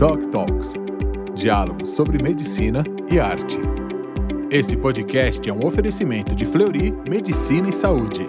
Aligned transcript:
Doc 0.00 0.24
Talks 0.30 0.72
diálogos 1.34 1.90
sobre 1.90 2.22
medicina 2.22 2.82
e 3.12 3.20
arte. 3.20 3.58
Esse 4.50 4.74
podcast 4.74 5.46
é 5.46 5.52
um 5.52 5.66
oferecimento 5.66 6.34
de 6.34 6.46
Fleury 6.46 6.90
Medicina 7.06 7.68
e 7.68 7.72
Saúde. 7.74 8.26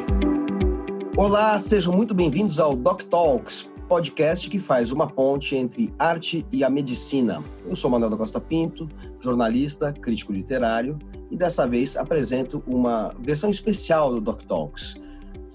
Olá, 1.15 1.57
sejam 1.59 1.95
muito 1.95 2.13
bem-vindos 2.13 2.59
ao 2.59 2.75
Doc 2.75 3.03
Talks, 3.03 3.71
podcast 3.87 4.49
que 4.49 4.59
faz 4.59 4.91
uma 4.91 5.07
ponte 5.07 5.55
entre 5.55 5.93
arte 5.97 6.45
e 6.51 6.61
a 6.61 6.69
medicina. 6.69 7.41
Eu 7.65 7.77
sou 7.77 7.89
Manuel 7.89 8.11
da 8.11 8.17
Costa 8.17 8.41
Pinto, 8.41 8.89
jornalista, 9.21 9.93
crítico 9.93 10.33
literário, 10.33 10.99
e 11.31 11.37
dessa 11.37 11.65
vez 11.65 11.95
apresento 11.95 12.61
uma 12.67 13.15
versão 13.17 13.49
especial 13.49 14.11
do 14.11 14.19
Doc 14.19 14.41
Talks 14.41 14.99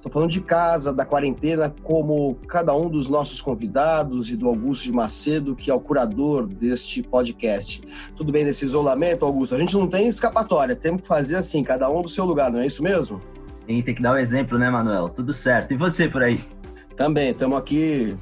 Estou 0.07 0.21
falando 0.21 0.31
de 0.31 0.41
casa, 0.41 0.93
da 0.93 1.05
quarentena, 1.05 1.75
como 1.83 2.37
cada 2.47 2.73
um 2.77 2.89
dos 2.89 3.09
nossos 3.09 3.43
convidados 3.43 4.31
e 4.31 4.37
do 4.37 4.47
Augusto 4.47 4.85
de 4.85 4.93
Macedo, 4.93 5.57
que 5.57 5.69
é 5.69 5.75
o 5.75 5.81
curador 5.81 6.47
deste 6.47 7.03
podcast. 7.03 7.83
Tudo 8.15 8.31
bem 8.31 8.45
nesse 8.45 8.65
isolamento, 8.65 9.25
Augusto? 9.25 9.57
A 9.57 9.59
gente 9.59 9.77
não 9.77 9.89
tem 9.89 10.07
escapatória, 10.07 10.77
temos 10.77 11.03
que 11.03 11.09
fazer 11.09 11.35
assim, 11.35 11.65
cada 11.65 11.91
um 11.91 12.03
do 12.03 12.09
seu 12.09 12.25
lugar, 12.25 12.53
não 12.53 12.61
é 12.61 12.67
isso 12.67 12.85
mesmo? 12.85 13.21
Sim, 13.67 13.83
tem 13.83 13.97
que 13.97 14.01
dar 14.01 14.13
o 14.13 14.17
exemplo, 14.17 14.57
né, 14.57 14.71
Manuel? 14.71 15.09
Tudo 15.09 15.33
certo. 15.33 15.75
E 15.75 15.77
você 15.77 16.09
por 16.09 16.23
aí? 16.23 16.39
Também, 16.97 17.31
estamos 17.31 17.59
aqui 17.59 18.17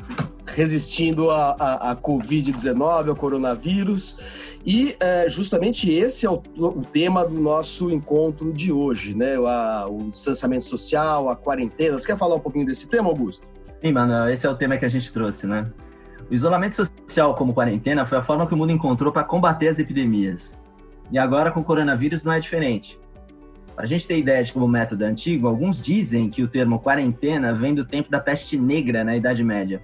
resistindo 0.47 1.31
à, 1.31 1.53
à, 1.93 1.97
Covid-19, 1.97 3.09
ao 3.09 3.17
coronavírus. 3.17 4.19
E 4.67 4.97
é, 4.99 5.29
justamente 5.29 5.91
esse 5.91 6.27
é 6.27 6.31
o, 6.31 6.43
o, 6.57 6.83
tema 6.83 7.25
do 7.25 7.35
nosso 7.35 7.91
encontro 7.91 8.53
de 8.53 8.73
hoje, 8.73 9.17
né? 9.17 9.37
A, 9.37 9.87
o 9.89 10.11
distanciamento 10.11 10.65
social, 10.65 11.29
a 11.29 11.37
quarentena. 11.37 11.99
Você 11.99 12.07
quer 12.07 12.19
falar 12.19 12.35
um 12.35 12.41
pouquinho 12.41 12.67
desse 12.67 12.89
tema, 12.89 13.09
Augusto? 13.09 13.49
Sim, 13.81 13.93
Manuel, 13.93 14.29
esse 14.31 14.47
é 14.47 14.51
o 14.51 14.55
tema 14.55 14.77
que 14.77 14.85
a 14.85 14.89
gente 14.89 15.13
trouxe, 15.13 15.47
né? 15.47 15.71
O 16.31 16.35
isolamento 16.35 16.75
social 16.75 17.35
como 17.35 17.53
quarentena 17.53 18.07
foi 18.07 18.19
a 18.19 18.23
forma 18.23 18.47
que 18.47 18.55
o 18.55 18.57
mundo 18.57 18.73
encontrou 18.73 19.13
para 19.13 19.23
combater 19.23 19.69
as 19.69 19.79
epidemias. 19.79 20.55
E 21.13 21.19
agora 21.19 21.51
com 21.51 21.61
o 21.61 21.65
coronavírus 21.65 22.25
não 22.25 22.33
é 22.33 22.41
diferente. 22.41 22.99
A 23.77 23.87
gente 23.87 24.07
ter 24.07 24.19
ideia 24.19 24.43
de 24.43 24.53
como 24.53 24.69
método 24.69 25.05
antigo, 25.05 25.49
alguns 25.49 25.81
dizem 25.81 26.31
que 26.31 26.43
o 26.43 26.49
termo 26.49 26.79
quarentena 26.79 27.53
vem 27.53 27.75
do 27.75 27.85
tempo 27.85 28.11
da 28.11 28.21
peste 28.21 28.57
negra 28.57 29.03
na 29.03 29.17
Idade 29.17 29.43
Média 29.43 29.83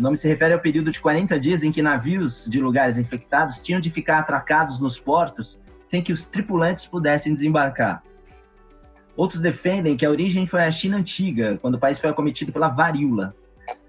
o 0.00 0.02
nome 0.02 0.16
se 0.16 0.26
refere 0.26 0.54
ao 0.54 0.60
período 0.60 0.90
de 0.90 0.98
40 0.98 1.38
dias 1.38 1.62
em 1.62 1.70
que 1.70 1.82
navios 1.82 2.46
de 2.48 2.58
lugares 2.58 2.96
infectados 2.96 3.58
tinham 3.58 3.80
de 3.80 3.90
ficar 3.90 4.18
atracados 4.18 4.80
nos 4.80 4.98
portos 4.98 5.60
sem 5.86 6.02
que 6.02 6.10
os 6.10 6.26
tripulantes 6.26 6.86
pudessem 6.86 7.34
desembarcar. 7.34 8.02
Outros 9.14 9.42
defendem 9.42 9.98
que 9.98 10.06
a 10.06 10.10
origem 10.10 10.46
foi 10.46 10.62
a 10.62 10.72
China 10.72 10.96
antiga, 10.96 11.58
quando 11.60 11.74
o 11.74 11.78
país 11.78 12.00
foi 12.00 12.08
acometido 12.08 12.50
pela 12.50 12.68
varíola. 12.68 13.34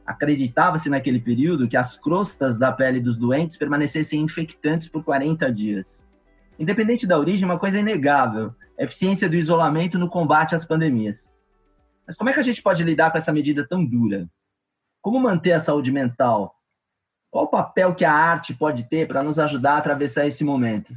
Acreditava-se 0.06 0.90
naquele 0.90 1.20
período 1.20 1.68
que 1.68 1.78
as 1.78 1.98
crostas 1.98 2.58
da 2.58 2.74
pele 2.74 3.00
dos 3.00 3.18
doentes 3.18 3.56
permanecessem 3.56 4.20
infectantes 4.20 4.90
por 4.90 5.06
40 5.06 5.50
dias. 5.54 6.06
Independente 6.62 7.08
da 7.08 7.18
origem, 7.18 7.44
uma 7.44 7.58
coisa 7.58 7.78
é 7.78 7.80
inegável: 7.80 8.54
a 8.80 8.84
eficiência 8.84 9.28
do 9.28 9.36
isolamento 9.36 9.98
no 9.98 10.08
combate 10.08 10.54
às 10.54 10.64
pandemias. 10.64 11.34
Mas 12.06 12.16
como 12.16 12.30
é 12.30 12.34
que 12.34 12.40
a 12.40 12.44
gente 12.44 12.62
pode 12.62 12.84
lidar 12.84 13.10
com 13.10 13.18
essa 13.18 13.34
medida 13.34 13.68
tão 13.68 13.84
dura? 13.84 14.30
Como 15.02 15.20
manter 15.20 15.54
a 15.54 15.60
saúde 15.60 15.92
mental? 15.92 16.56
Qual 17.32 17.46
o 17.46 17.48
papel 17.48 17.96
que 17.96 18.06
a 18.06 18.14
arte 18.14 18.54
pode 18.54 18.88
ter 18.88 19.08
para 19.08 19.24
nos 19.24 19.40
ajudar 19.40 19.74
a 19.74 19.78
atravessar 19.80 20.28
esse 20.28 20.44
momento? 20.44 20.94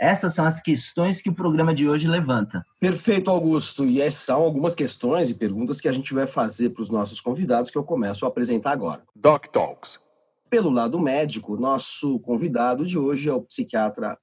Essas 0.00 0.32
são 0.32 0.46
as 0.46 0.58
questões 0.58 1.20
que 1.20 1.28
o 1.28 1.34
programa 1.34 1.74
de 1.74 1.86
hoje 1.86 2.08
levanta. 2.08 2.64
Perfeito, 2.80 3.30
Augusto. 3.30 3.84
E 3.84 4.00
essas 4.00 4.20
são 4.20 4.40
algumas 4.40 4.74
questões 4.74 5.28
e 5.28 5.34
perguntas 5.34 5.82
que 5.82 5.88
a 5.88 5.92
gente 5.92 6.14
vai 6.14 6.26
fazer 6.26 6.70
para 6.70 6.82
os 6.82 6.88
nossos 6.88 7.20
convidados, 7.20 7.70
que 7.70 7.76
eu 7.76 7.84
começo 7.84 8.24
a 8.24 8.28
apresentar 8.28 8.70
agora. 8.70 9.02
Doc 9.14 9.48
Talks. 9.48 10.00
Pelo 10.48 10.70
lado 10.70 10.98
médico, 10.98 11.58
nosso 11.58 12.18
convidado 12.20 12.86
de 12.86 12.96
hoje 12.96 13.28
é 13.28 13.34
o 13.34 13.42
psiquiatra 13.42 14.16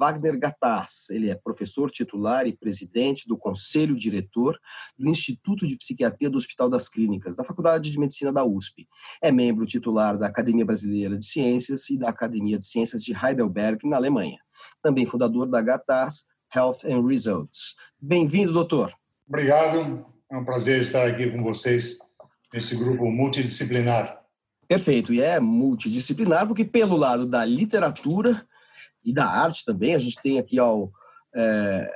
Wagner 0.00 0.38
Gattas. 0.38 1.10
Ele 1.10 1.28
é 1.28 1.34
professor 1.34 1.90
titular 1.90 2.46
e 2.46 2.56
presidente 2.56 3.28
do 3.28 3.36
Conselho 3.36 3.94
Diretor 3.94 4.58
do 4.98 5.06
Instituto 5.06 5.66
de 5.66 5.76
Psiquiatria 5.76 6.30
do 6.30 6.38
Hospital 6.38 6.70
das 6.70 6.88
Clínicas, 6.88 7.36
da 7.36 7.44
Faculdade 7.44 7.90
de 7.90 8.00
Medicina 8.00 8.32
da 8.32 8.42
USP. 8.42 8.88
É 9.20 9.30
membro 9.30 9.66
titular 9.66 10.16
da 10.16 10.26
Academia 10.26 10.64
Brasileira 10.64 11.18
de 11.18 11.26
Ciências 11.26 11.90
e 11.90 11.98
da 11.98 12.08
Academia 12.08 12.56
de 12.56 12.64
Ciências 12.64 13.04
de 13.04 13.12
Heidelberg, 13.12 13.86
na 13.86 13.96
Alemanha. 13.96 14.38
Também 14.82 15.04
fundador 15.04 15.46
da 15.46 15.60
Gattas 15.60 16.24
Health 16.54 16.78
and 16.84 17.06
Results. 17.06 17.76
Bem-vindo, 18.00 18.54
doutor. 18.54 18.94
Obrigado. 19.28 20.06
É 20.32 20.36
um 20.36 20.44
prazer 20.44 20.80
estar 20.80 21.06
aqui 21.06 21.30
com 21.30 21.42
vocês 21.42 21.98
neste 22.54 22.74
grupo 22.74 23.10
multidisciplinar. 23.10 24.18
Perfeito, 24.66 25.12
e 25.12 25.20
é 25.20 25.38
multidisciplinar 25.38 26.46
porque, 26.46 26.64
pelo 26.64 26.96
lado 26.96 27.26
da 27.26 27.44
literatura, 27.44 28.46
e 29.04 29.12
da 29.12 29.26
arte 29.26 29.64
também. 29.64 29.94
A 29.94 29.98
gente 29.98 30.20
tem 30.20 30.38
aqui 30.38 30.58
ao, 30.58 30.92
é, 31.34 31.90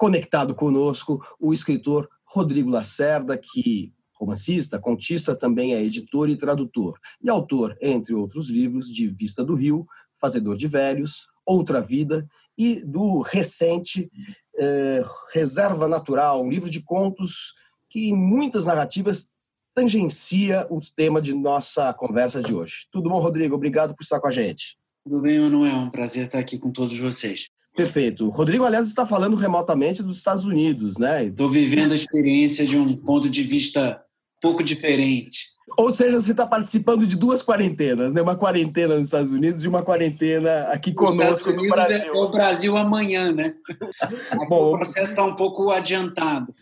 conectado 0.00 0.54
conosco 0.54 1.22
o 1.38 1.52
escritor 1.52 2.08
Rodrigo 2.24 2.70
Lacerda, 2.70 3.36
que 3.36 3.92
romancista, 4.14 4.78
contista, 4.78 5.36
também 5.36 5.74
é 5.74 5.82
editor 5.82 6.30
e 6.30 6.36
tradutor, 6.36 6.98
e 7.22 7.28
autor, 7.28 7.76
entre 7.80 8.14
outros 8.14 8.48
livros, 8.48 8.88
de 8.88 9.08
Vista 9.08 9.44
do 9.44 9.54
Rio, 9.54 9.86
Fazedor 10.18 10.56
de 10.56 10.66
Velhos, 10.66 11.28
Outra 11.44 11.82
Vida 11.82 12.26
e 12.56 12.80
do 12.84 13.20
recente 13.20 14.10
é, 14.58 15.04
Reserva 15.34 15.86
Natural, 15.86 16.42
um 16.42 16.50
livro 16.50 16.70
de 16.70 16.82
contos 16.82 17.54
que 17.90 18.08
em 18.08 18.14
muitas 18.14 18.66
narrativas 18.66 19.32
tangencia 19.74 20.66
o 20.70 20.80
tema 20.80 21.20
de 21.20 21.34
nossa 21.34 21.92
conversa 21.92 22.42
de 22.42 22.54
hoje. 22.54 22.86
Tudo 22.90 23.10
bom, 23.10 23.20
Rodrigo? 23.20 23.54
Obrigado 23.54 23.94
por 23.94 24.02
estar 24.02 24.20
com 24.20 24.28
a 24.28 24.30
gente. 24.30 24.79
Tudo 25.04 25.20
bem, 25.20 25.40
Manuel? 25.40 25.72
É 25.72 25.76
um 25.76 25.90
prazer 25.90 26.26
estar 26.26 26.38
aqui 26.38 26.58
com 26.58 26.70
todos 26.70 26.98
vocês. 26.98 27.48
Perfeito. 27.74 28.28
Rodrigo, 28.28 28.64
aliás, 28.64 28.86
está 28.86 29.06
falando 29.06 29.36
remotamente 29.36 30.02
dos 30.02 30.18
Estados 30.18 30.44
Unidos, 30.44 30.98
né? 30.98 31.26
Estou 31.26 31.48
vivendo 31.48 31.92
a 31.92 31.94
experiência 31.94 32.66
de 32.66 32.76
um 32.76 32.96
ponto 32.96 33.30
de 33.30 33.42
vista 33.42 34.00
pouco 34.40 34.62
diferente. 34.62 35.46
Ou 35.76 35.90
seja, 35.90 36.20
você 36.20 36.32
está 36.32 36.46
participando 36.46 37.06
de 37.06 37.16
duas 37.16 37.42
quarentenas, 37.42 38.12
né? 38.12 38.20
Uma 38.20 38.36
quarentena 38.36 38.96
nos 38.96 39.08
Estados 39.08 39.30
Unidos 39.30 39.64
e 39.64 39.68
uma 39.68 39.82
quarentena 39.82 40.62
aqui 40.64 40.92
conosco 40.92 41.52
no 41.52 41.68
Brasil. 41.68 42.12
É 42.14 42.18
o 42.18 42.30
Brasil 42.30 42.76
amanhã, 42.76 43.30
né? 43.30 43.54
Bom, 44.48 44.74
o 44.74 44.76
processo 44.76 45.12
está 45.12 45.24
um 45.24 45.36
pouco 45.36 45.70
adiantado. 45.70 46.52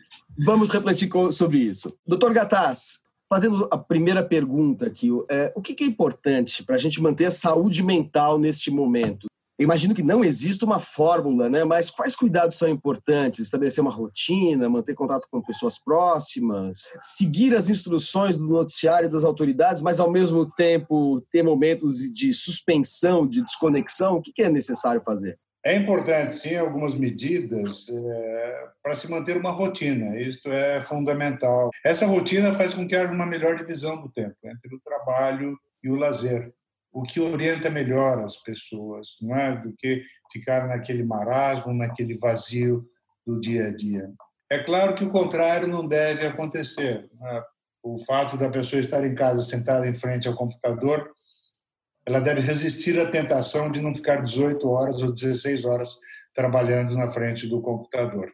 Vamos 0.45 0.71
refletir 0.71 1.09
sobre 1.33 1.59
isso. 1.59 1.97
Doutor 2.07 2.33
Gataz, 2.33 3.05
Fazendo 3.31 3.69
a 3.71 3.77
primeira 3.77 4.25
pergunta 4.25 4.87
aqui, 4.87 5.11
é, 5.31 5.53
o 5.55 5.61
que 5.61 5.85
é 5.85 5.87
importante 5.87 6.65
para 6.65 6.77
a 6.77 6.79
gente 6.79 7.01
manter 7.01 7.27
a 7.27 7.31
saúde 7.31 7.83
mental 7.83 8.39
neste 8.39 8.71
momento? 8.71 9.27
Imagino 9.61 9.93
que 9.93 10.05
não 10.05 10.25
existe 10.25 10.65
uma 10.65 10.79
fórmula, 10.79 11.49
né? 11.49 11.65
Mas 11.65 11.91
quais 11.91 12.15
cuidados 12.15 12.57
são 12.57 12.69
importantes? 12.69 13.41
Estabelecer 13.41 13.83
uma 13.83 13.91
rotina, 13.91 14.69
manter 14.69 14.95
contato 14.95 15.27
com 15.31 15.43
pessoas 15.43 15.77
próximas, 15.79 16.93
seguir 17.03 17.55
as 17.55 17.69
instruções 17.69 18.39
do 18.39 18.49
noticiário 18.49 19.11
das 19.11 19.25
autoridades, 19.25 19.83
mas 19.83 19.99
ao 19.99 20.11
mesmo 20.11 20.49
tempo 20.53 21.21
ter 21.33 21.43
momentos 21.43 21.99
de 21.99 22.33
suspensão, 22.33 23.27
de 23.27 23.43
desconexão. 23.43 24.17
O 24.19 24.23
que 24.23 24.41
é 24.41 24.49
necessário 24.49 25.03
fazer? 25.03 25.37
É 25.69 25.77
importante, 25.77 26.35
sim, 26.35 26.57
algumas 26.57 26.95
medidas 26.95 27.91
é, 27.91 28.69
para 28.83 28.95
se 28.95 29.11
manter 29.11 29.37
uma 29.37 29.51
rotina, 29.51 30.19
isto 30.19 30.49
é 30.49 30.81
fundamental. 30.81 31.69
Essa 31.85 32.07
rotina 32.07 32.55
faz 32.55 32.73
com 32.73 32.89
que 32.89 32.97
haja 32.97 33.13
uma 33.13 33.27
melhor 33.27 33.55
divisão 33.55 34.01
do 34.01 34.09
tempo 34.09 34.35
entre 34.47 34.75
o 34.75 34.81
trabalho 34.81 35.59
e 35.85 35.91
o 35.91 35.95
lazer, 35.95 36.51
o 36.91 37.03
que 37.03 37.21
orienta 37.21 37.69
melhor 37.69 38.19
as 38.19 38.39
pessoas, 38.39 39.09
não 39.21 39.37
é? 39.37 39.61
Do 39.61 39.75
que 39.77 40.03
ficar 40.33 40.67
naquele 40.67 41.05
marasmo, 41.05 41.75
naquele 41.75 42.17
vazio 42.17 42.89
do 43.27 43.39
dia 43.39 43.67
a 43.67 43.71
dia. 43.71 44.11
É 44.51 44.61
claro 44.61 44.95
que 44.95 45.05
o 45.05 45.11
contrário 45.11 45.69
não 45.69 45.87
deve 45.87 46.27
acontecer. 46.27 47.11
Né? 47.21 47.43
O 47.83 47.99
fato 48.07 48.39
da 48.39 48.49
pessoa 48.49 48.81
estar 48.81 49.07
em 49.07 49.15
casa 49.15 49.43
sentada 49.43 49.87
em 49.87 49.93
frente 49.93 50.27
ao 50.29 50.35
computador 50.35 51.13
ela 52.09 52.21
deve 52.21 52.41
resistir 52.41 52.99
à 52.99 53.11
tentação 53.11 53.71
de 53.71 53.83
não 53.83 53.95
ficar 53.95 54.23
18 54.23 54.67
horas 54.67 55.03
ou 55.03 55.13
16 55.13 55.67
horas 55.67 55.99
trabalhando 56.35 56.95
na 56.95 57.07
frente 57.11 57.47
do 57.47 57.61
computador. 57.61 58.33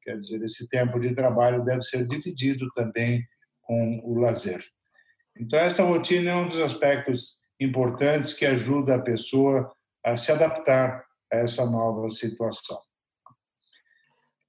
Quer 0.00 0.16
dizer, 0.20 0.40
esse 0.44 0.68
tempo 0.68 1.00
de 1.00 1.12
trabalho 1.16 1.64
deve 1.64 1.82
ser 1.82 2.06
dividido 2.06 2.70
também 2.76 3.26
com 3.62 4.00
o 4.04 4.20
lazer. 4.20 4.64
Então, 5.36 5.58
essa 5.58 5.82
rotina 5.82 6.30
é 6.30 6.34
um 6.36 6.48
dos 6.48 6.60
aspectos 6.60 7.36
importantes 7.58 8.34
que 8.34 8.46
ajuda 8.46 8.94
a 8.94 9.02
pessoa 9.02 9.68
a 10.04 10.16
se 10.16 10.30
adaptar 10.30 11.04
a 11.32 11.38
essa 11.38 11.66
nova 11.66 12.08
situação. 12.10 12.78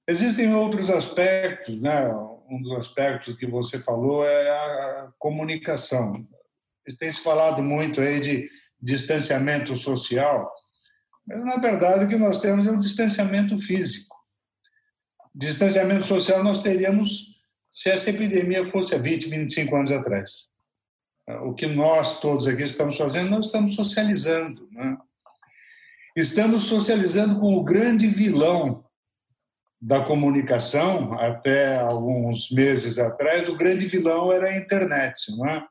Existem 0.06 0.54
outros 0.54 0.90
aspectos, 0.90 1.80
né? 1.80 2.08
Um 2.48 2.62
dos 2.62 2.78
aspectos 2.78 3.36
que 3.36 3.46
você 3.46 3.80
falou 3.80 4.24
é 4.24 4.48
a 4.48 5.12
comunicação. 5.18 6.24
Tem 6.98 7.10
se 7.10 7.20
falado 7.20 7.62
muito 7.62 8.00
aí 8.00 8.20
de 8.20 8.59
distanciamento 8.82 9.76
social, 9.76 10.50
mas 11.26 11.44
na 11.44 11.56
verdade 11.56 12.04
o 12.04 12.08
que 12.08 12.16
nós 12.16 12.40
temos 12.40 12.66
é 12.66 12.70
um 12.70 12.78
distanciamento 12.78 13.56
físico. 13.56 14.16
Distanciamento 15.34 16.06
social 16.06 16.42
nós 16.42 16.62
teríamos 16.62 17.30
se 17.70 17.88
essa 17.88 18.10
epidemia 18.10 18.64
fosse 18.64 18.94
há 18.94 18.98
20, 18.98 19.28
25 19.28 19.76
anos 19.76 19.92
atrás. 19.92 20.50
o 21.44 21.54
que 21.54 21.66
nós 21.66 22.18
todos 22.18 22.48
aqui 22.48 22.64
estamos 22.64 22.96
fazendo, 22.96 23.30
nós 23.30 23.46
estamos 23.46 23.76
socializando. 23.76 24.68
Né? 24.72 24.96
Estamos 26.16 26.64
socializando 26.64 27.38
com 27.38 27.54
o 27.54 27.62
grande 27.62 28.08
vilão 28.08 28.84
da 29.80 30.04
comunicação, 30.04 31.14
até 31.18 31.78
alguns 31.78 32.50
meses 32.50 32.98
atrás, 32.98 33.48
o 33.48 33.56
grande 33.56 33.86
vilão 33.86 34.32
era 34.32 34.48
a 34.48 34.56
internet, 34.56 35.30
não 35.30 35.46
é? 35.48 35.64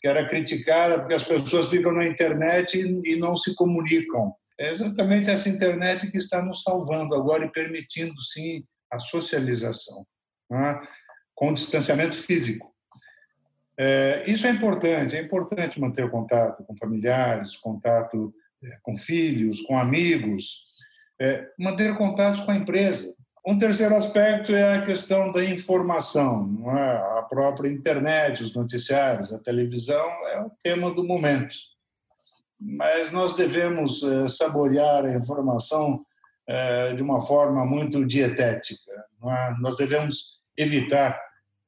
Que 0.00 0.08
era 0.08 0.26
criticada 0.26 0.98
porque 0.98 1.14
as 1.14 1.24
pessoas 1.24 1.70
ficam 1.70 1.92
na 1.92 2.06
internet 2.06 2.78
e 2.78 3.16
não 3.16 3.36
se 3.36 3.54
comunicam. 3.54 4.34
É 4.58 4.72
exatamente 4.72 5.30
essa 5.30 5.48
internet 5.48 6.10
que 6.10 6.18
está 6.18 6.42
nos 6.42 6.62
salvando 6.62 7.14
agora 7.14 7.44
e 7.44 7.52
permitindo, 7.52 8.20
sim, 8.22 8.64
a 8.90 8.98
socialização, 8.98 10.06
é? 10.52 10.80
com 11.34 11.54
distanciamento 11.54 12.16
físico. 12.16 12.74
É, 13.78 14.24
isso 14.26 14.44
é 14.46 14.50
importante, 14.50 15.16
é 15.16 15.22
importante 15.22 15.80
manter 15.80 16.04
o 16.04 16.10
contato 16.10 16.64
com 16.64 16.76
familiares, 16.76 17.56
contato 17.56 18.34
é, 18.64 18.78
com 18.82 18.96
filhos, 18.96 19.60
com 19.60 19.78
amigos, 19.78 20.64
é, 21.20 21.48
manter 21.56 21.96
contato 21.96 22.44
com 22.44 22.50
a 22.50 22.56
empresa. 22.56 23.14
Um 23.46 23.58
terceiro 23.58 23.96
aspecto 23.96 24.52
é 24.52 24.76
a 24.76 24.82
questão 24.82 25.32
da 25.32 25.44
informação. 25.44 26.62
É? 26.76 27.18
A 27.18 27.22
própria 27.22 27.70
internet, 27.70 28.42
os 28.42 28.54
noticiários, 28.54 29.32
a 29.32 29.38
televisão 29.38 30.06
é 30.26 30.40
o 30.40 30.50
tema 30.62 30.92
do 30.92 31.04
momento. 31.04 31.54
Mas 32.60 33.10
nós 33.12 33.34
devemos 33.34 34.02
é, 34.02 34.28
saborear 34.28 35.04
a 35.04 35.14
informação 35.14 36.04
é, 36.46 36.94
de 36.94 37.02
uma 37.02 37.20
forma 37.20 37.64
muito 37.64 38.04
dietética. 38.04 38.92
Nós 39.60 39.76
devemos 39.76 40.38
evitar 40.56 41.20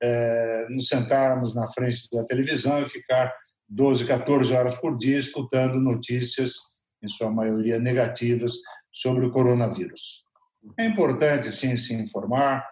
é, 0.03 0.67
nos 0.71 0.89
sentarmos 0.89 1.55
na 1.55 1.71
frente 1.73 2.09
da 2.13 2.25
televisão 2.25 2.83
e 2.83 2.89
ficar 2.89 3.33
12, 3.69 4.07
14 4.07 4.53
horas 4.53 4.77
por 4.77 4.97
dia 4.97 5.19
escutando 5.19 5.79
notícias, 5.79 6.55
em 7.03 7.09
sua 7.09 7.31
maioria 7.31 7.79
negativas, 7.79 8.55
sobre 8.93 9.25
o 9.25 9.31
coronavírus. 9.31 10.25
É 10.79 10.87
importante, 10.87 11.53
sim, 11.53 11.77
se 11.77 11.95
informar, 11.95 12.67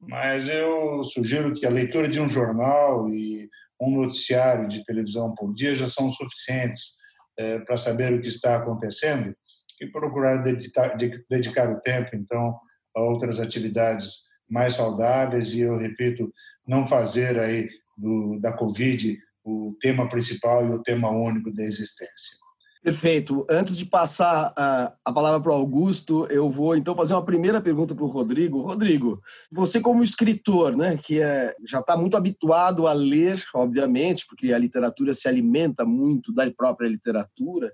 mas 0.00 0.48
eu 0.48 1.04
sugiro 1.04 1.54
que 1.54 1.64
a 1.64 1.70
leitura 1.70 2.08
de 2.08 2.20
um 2.20 2.28
jornal 2.28 3.08
e 3.08 3.48
um 3.80 4.02
noticiário 4.02 4.68
de 4.68 4.84
televisão 4.84 5.34
por 5.34 5.54
dia 5.54 5.74
já 5.74 5.86
são 5.86 6.12
suficientes 6.12 6.96
é, 7.38 7.58
para 7.60 7.76
saber 7.76 8.12
o 8.12 8.20
que 8.20 8.28
está 8.28 8.56
acontecendo 8.56 9.34
e 9.80 9.86
procurar 9.86 10.38
dedicar, 10.38 10.96
dedicar 11.28 11.70
o 11.70 11.80
tempo, 11.80 12.10
então, 12.14 12.58
a 12.96 13.00
outras 13.00 13.40
atividades 13.40 14.24
mais 14.48 14.74
saudáveis 14.74 15.54
e, 15.54 15.60
eu 15.60 15.76
repito, 15.76 16.32
não 16.66 16.86
fazer 16.86 17.38
aí 17.38 17.68
do, 17.96 18.38
da 18.40 18.52
Covid 18.52 19.18
o 19.44 19.76
tema 19.80 20.08
principal 20.08 20.66
e 20.66 20.70
o 20.70 20.82
tema 20.82 21.10
único 21.10 21.52
da 21.52 21.64
existência. 21.64 22.41
Perfeito. 22.82 23.46
Antes 23.48 23.76
de 23.76 23.86
passar 23.86 24.52
a, 24.56 24.92
a 25.04 25.12
palavra 25.12 25.40
para 25.40 25.52
o 25.52 25.54
Augusto, 25.54 26.26
eu 26.28 26.50
vou 26.50 26.76
então 26.76 26.96
fazer 26.96 27.14
uma 27.14 27.24
primeira 27.24 27.60
pergunta 27.60 27.94
para 27.94 28.04
o 28.04 28.08
Rodrigo. 28.08 28.60
Rodrigo, 28.60 29.22
você 29.52 29.80
como 29.80 30.02
escritor, 30.02 30.76
né, 30.76 30.96
que 30.96 31.22
é, 31.22 31.54
já 31.64 31.78
está 31.78 31.96
muito 31.96 32.16
habituado 32.16 32.88
a 32.88 32.92
ler, 32.92 33.40
obviamente, 33.54 34.26
porque 34.26 34.52
a 34.52 34.58
literatura 34.58 35.14
se 35.14 35.28
alimenta 35.28 35.84
muito 35.84 36.34
da 36.34 36.50
própria 36.50 36.88
literatura, 36.88 37.72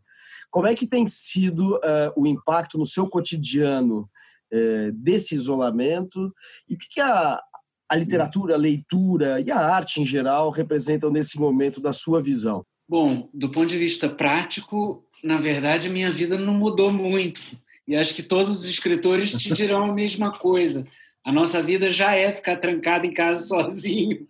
como 0.50 0.66
é 0.66 0.74
que 0.74 0.86
tem 0.86 1.06
sido 1.08 1.76
uh, 1.76 2.12
o 2.14 2.26
impacto 2.26 2.76
no 2.76 2.84
seu 2.84 3.08
cotidiano 3.08 4.10
uh, 4.52 4.92
desse 4.92 5.34
isolamento 5.34 6.30
e 6.68 6.74
o 6.74 6.78
que, 6.78 6.86
que 6.86 7.00
a, 7.00 7.40
a 7.90 7.96
literatura, 7.96 8.56
a 8.56 8.58
leitura 8.58 9.40
e 9.40 9.50
a 9.50 9.58
arte 9.58 10.02
em 10.02 10.04
geral 10.04 10.50
representam 10.50 11.10
nesse 11.10 11.40
momento 11.40 11.80
da 11.80 11.94
sua 11.94 12.20
visão? 12.20 12.62
Bom, 12.88 13.28
do 13.34 13.50
ponto 13.50 13.66
de 13.66 13.76
vista 13.76 14.08
prático, 14.08 15.04
na 15.22 15.38
verdade, 15.38 15.90
minha 15.90 16.10
vida 16.10 16.38
não 16.38 16.54
mudou 16.54 16.90
muito. 16.90 17.40
E 17.86 17.94
acho 17.94 18.14
que 18.14 18.22
todos 18.22 18.52
os 18.52 18.64
escritores 18.64 19.32
te 19.32 19.52
dirão 19.52 19.84
a 19.84 19.92
mesma 19.92 20.32
coisa. 20.32 20.86
A 21.24 21.30
nossa 21.30 21.62
vida 21.62 21.90
já 21.90 22.14
é 22.14 22.32
ficar 22.32 22.56
trancado 22.56 23.04
em 23.04 23.12
casa 23.12 23.42
sozinho, 23.46 24.26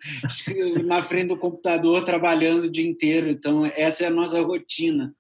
na 0.84 1.02
frente 1.02 1.28
do 1.28 1.36
computador, 1.36 2.02
trabalhando 2.02 2.64
o 2.64 2.70
dia 2.70 2.88
inteiro. 2.88 3.30
Então, 3.30 3.64
essa 3.64 4.04
é 4.04 4.06
a 4.08 4.10
nossa 4.10 4.40
rotina. 4.40 5.14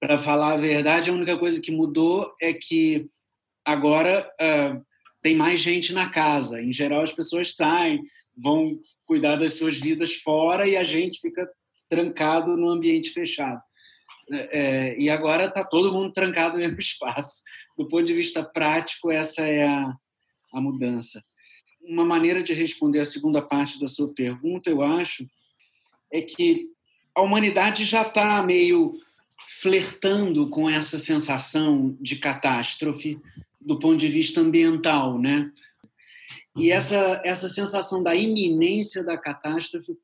Para 0.00 0.16
falar 0.16 0.54
a 0.54 0.58
verdade, 0.58 1.10
a 1.10 1.12
única 1.12 1.36
coisa 1.36 1.60
que 1.60 1.70
mudou 1.70 2.32
é 2.40 2.54
que 2.54 3.06
agora 3.64 4.26
uh, 4.40 4.82
tem 5.20 5.34
mais 5.34 5.60
gente 5.60 5.92
na 5.92 6.08
casa. 6.08 6.62
Em 6.62 6.72
geral, 6.72 7.02
as 7.02 7.12
pessoas 7.12 7.54
saem, 7.54 8.02
vão 8.36 8.78
cuidar 9.04 9.36
das 9.36 9.54
suas 9.54 9.76
vidas 9.76 10.14
fora 10.14 10.66
e 10.66 10.76
a 10.76 10.84
gente 10.84 11.20
fica 11.20 11.46
trancado 11.88 12.56
no 12.56 12.68
ambiente 12.68 13.10
fechado. 13.10 13.60
É, 14.30 14.58
é 14.58 14.98
e 14.98 15.10
agora 15.10 15.46
está 15.46 15.64
todo 15.64 15.92
mundo 15.92 16.12
trancado 16.12 16.54
no 16.54 16.60
mesmo 16.60 16.78
espaço. 16.80 17.42
Do 17.76 17.88
ponto 17.88 18.04
de 18.04 18.14
vista 18.14 18.42
prático, 18.42 19.10
essa 19.10 19.46
é 19.46 19.66
a, 19.66 19.94
a 20.52 20.60
mudança. 20.60 21.22
Uma 21.82 22.04
maneira 22.04 22.42
de 22.42 22.54
responder 22.54 23.00
a 23.00 23.04
segunda 23.04 23.42
parte 23.42 23.78
da 23.78 23.86
sua 23.86 24.08
pergunta, 24.14 24.70
eu 24.70 24.80
acho, 24.80 25.26
é 26.10 26.22
que 26.22 26.68
a 27.14 27.22
humanidade 27.22 27.84
já 27.84 28.02
está 28.02 28.42
meio 28.42 28.98
flertando 29.60 30.48
com 30.48 30.68
essa 30.68 30.98
sensação 30.98 31.96
de 32.00 32.16
catástrofe 32.16 33.20
do 33.60 33.78
ponto 33.78 33.96
de 33.96 34.08
vista 34.08 34.40
ambiental, 34.40 35.18
né? 35.18 35.50
E 36.56 36.70
essa 36.70 37.20
essa 37.24 37.48
sensação 37.48 38.02
da 38.02 38.14
iminência 38.14 39.02
da 39.02 39.18
catástrofe 39.18 39.96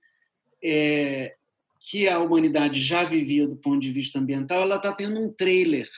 é, 0.63 1.37
que 1.81 2.07
a 2.07 2.19
humanidade 2.19 2.79
já 2.79 3.05
vivia 3.05 3.47
do 3.47 3.57
ponto 3.57 3.81
de 3.81 3.91
vista 3.91 4.19
ambiental, 4.19 4.63
ela 4.63 4.77
está 4.77 4.93
tendo 4.93 5.19
um 5.19 5.33
trailer. 5.33 5.89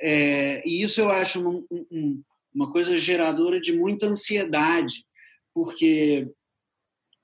É, 0.00 0.62
e 0.66 0.82
isso 0.82 1.00
eu 1.00 1.10
acho 1.10 1.46
um, 1.46 1.66
um, 1.90 2.22
uma 2.54 2.72
coisa 2.72 2.96
geradora 2.96 3.60
de 3.60 3.72
muita 3.72 4.06
ansiedade, 4.06 5.04
porque 5.52 6.28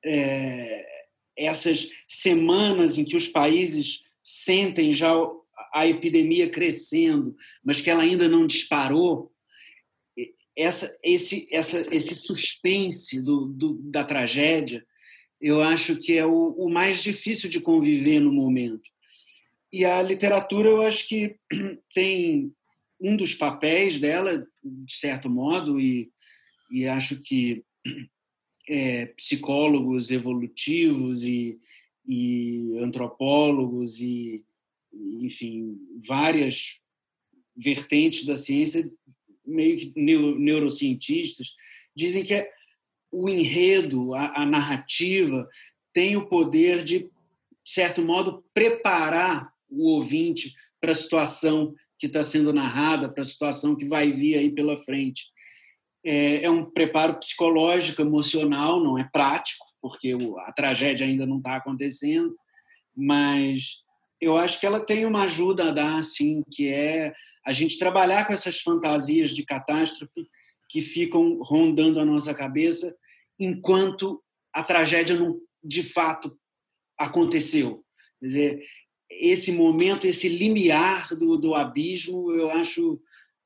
é, 0.05 0.85
essas 1.37 1.89
semanas 2.09 2.99
em 2.99 3.05
que 3.05 3.17
os 3.17 3.29
países 3.29 4.03
sentem 4.23 4.93
já 4.93 5.13
a 5.73 5.87
epidemia 5.87 6.51
crescendo, 6.51 7.37
mas 7.65 7.81
que 7.81 7.89
ela 7.89 8.03
ainda 8.03 8.29
não 8.29 8.47
disparou, 8.47 9.33
essa, 10.57 10.91
esse, 11.03 11.47
essa, 11.53 11.95
esse 11.95 12.17
suspense 12.17 13.21
do, 13.21 13.47
do, 13.47 13.75
da 13.83 14.03
tragédia, 14.03 14.85
eu 15.41 15.61
acho 15.61 15.97
que 15.97 16.15
é 16.15 16.25
o, 16.25 16.51
o, 16.57 16.69
mais 16.69 17.03
difícil 17.03 17.49
de 17.49 17.61
conviver 17.61 18.21
no 18.21 18.33
momento. 18.33 18.91
E 19.73 19.85
a 19.85 20.01
literatura, 20.03 20.69
eu 20.69 20.83
acho 20.83 21.07
que 21.09 21.37
tem 21.95 22.53
um 23.01 23.17
dos 23.17 23.35
papéis 23.35 24.01
dela, 24.01 24.47
de 24.65 24.93
certo 24.93 25.29
modo, 25.29 25.79
e, 25.79 26.11
e 26.71 26.87
acho 26.87 27.21
que 27.21 27.65
é, 28.69 29.07
psicólogos 29.07 30.11
evolutivos 30.11 31.23
e, 31.23 31.59
e 32.07 32.79
antropólogos 32.79 34.01
e, 34.01 34.45
enfim, 35.21 35.77
várias 36.07 36.81
vertentes 37.57 38.25
da 38.25 38.37
ciência 38.37 38.91
meio 39.47 39.79
que 39.79 39.93
neurocientistas, 39.97 41.55
dizem 41.95 42.25
que 42.25 42.35
é 42.35 42.51
o 43.17 43.31
enredo, 43.31 44.13
a, 44.13 44.43
a 44.43 44.47
narrativa, 44.47 45.49
tem 45.93 46.19
o 46.19 46.27
poder 46.27 46.85
de, 46.85 46.99
de 46.99 47.11
certo 47.65 48.03
modo, 48.03 48.45
preparar 48.53 49.51
o 49.71 49.89
ouvinte 49.89 50.55
para 50.79 50.93
a 50.93 50.95
situação 50.95 51.75
que 51.99 52.07
está 52.07 52.23
sendo 52.23 52.53
narrada, 52.53 53.09
para 53.09 53.23
a 53.23 53.27
situação 53.27 53.75
que 53.75 53.89
vai 53.89 54.13
vir 54.13 54.37
aí 54.37 54.51
pela 54.51 54.77
frente. 54.77 55.25
É, 56.05 56.45
é, 56.45 56.51
um 56.51 56.63
preparo 56.63 57.19
psicológico, 57.19 58.03
emocional, 58.03 58.85
não 58.85 58.99
é 58.99 59.09
prático, 59.11 59.65
porque 59.81 60.15
a 60.47 60.53
tragédia 60.53 61.07
ainda 61.07 61.25
não 61.25 61.39
está 61.39 61.57
acontecendo, 61.57 62.37
mas 62.95 63.79
eu 64.21 64.37
acho 64.37 64.61
que 64.61 64.67
ela 64.67 64.85
tem 64.85 65.07
uma 65.07 65.23
ajuda 65.23 65.69
a 65.69 65.71
dar, 65.71 65.97
assim, 65.97 66.43
que 66.53 66.69
é 66.69 67.15
a 67.47 67.53
gente 67.53 67.79
trabalhar 67.79 68.27
com 68.27 68.35
essas 68.35 68.61
fantasias 68.61 69.31
de 69.31 69.43
catástrofe 69.43 70.29
que 70.69 70.83
ficam 70.83 71.39
rondando 71.43 71.99
a 71.99 72.05
nossa 72.05 72.35
cabeça 72.35 72.95
enquanto 73.39 74.23
a 74.53 74.63
tragédia 74.63 75.19
não 75.19 75.41
de 75.63 75.83
fato 75.83 76.39
aconteceu. 76.99 77.85
Quer 78.21 78.27
dizer, 78.27 78.63
esse 79.11 79.53
momento, 79.53 80.07
esse 80.07 80.29
limiar 80.29 81.15
do, 81.15 81.37
do 81.37 81.55
abismo, 81.55 82.33
eu 82.33 82.51
acho 82.51 83.01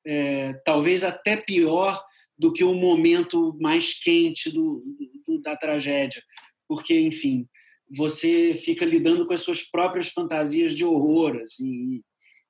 é, 0.06 0.54
talvez 0.64 1.04
até 1.04 1.37
pior 1.37 2.02
do 2.38 2.52
que 2.52 2.64
o 2.64 2.75
momento 2.75 3.56
mais 3.61 3.92
quente 3.92 4.50
do, 4.50 4.82
do, 5.26 5.40
da 5.42 5.56
tragédia, 5.56 6.23
porque, 6.68 6.99
enfim, 6.99 7.47
você 7.94 8.54
fica 8.54 8.85
lidando 8.85 9.26
com 9.26 9.35
as 9.35 9.40
suas 9.40 9.62
próprias 9.62 10.09
fantasias 10.09 10.75
de 10.75 10.85
horror, 10.85 11.37
assim, 11.37 12.02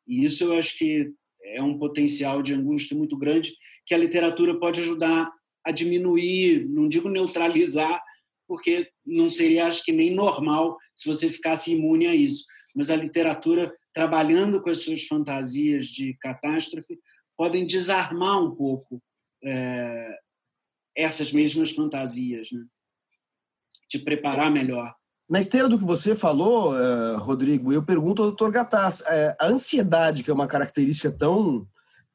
e 0.07 0.25
isso 0.25 0.45
eu 0.45 0.53
acho 0.53 0.77
que 0.77 1.11
é 1.43 1.63
um 1.63 1.79
potencial 1.79 2.43
de 2.43 2.55
angústia 2.55 2.97
muito 2.97 3.17
grande 3.17 3.55
que 3.87 3.95
a 3.95 3.99
literatura 3.99 4.59
pode 4.59 4.81
ajudar 4.81 5.31
a 5.65 5.71
diminuir, 5.71 6.69
não 6.69 6.89
digo 6.89 7.09
neutralizar, 7.09 8.03
porque 8.49 8.89
não 9.07 9.29
seria, 9.29 9.67
acho 9.67 9.85
que, 9.85 9.93
nem 9.93 10.15
normal 10.15 10.77
se 10.95 11.09
você 11.09 11.31
ficasse 11.31 11.73
imune 11.73 12.07
a 12.07 12.15
isso. 12.15 12.45
Mas 12.75 12.91
a 12.91 12.97
literatura, 12.97 13.73
trabalhando 13.93 14.61
com 14.63 14.71
as 14.71 14.83
suas 14.83 15.05
fantasias 15.05 15.87
de 15.87 16.17
catástrofe, 16.21 16.99
podem 17.37 17.67
desarmar 17.67 18.43
um 18.43 18.55
pouco 18.55 19.01
é, 19.45 20.19
essas 20.97 21.33
mesmas 21.33 21.71
fantasias, 21.71 22.49
né? 22.53 22.65
te 23.89 23.99
preparar 23.99 24.51
melhor. 24.51 24.95
Na 25.29 25.41
esteira 25.41 25.69
do 25.69 25.79
que 25.79 25.85
você 25.85 26.17
falou, 26.17 26.73
uh, 26.73 27.19
Rodrigo, 27.19 27.73
eu 27.73 27.85
pergunto 27.85 28.23
ao 28.23 28.29
doutor 28.29 28.51
Gataz, 28.51 29.01
uh, 29.01 29.37
a 29.41 29.47
ansiedade, 29.47 30.25
que 30.25 30.31
é 30.31 30.35
uma 30.35 30.49
característica 30.49 31.11
tão 31.11 31.67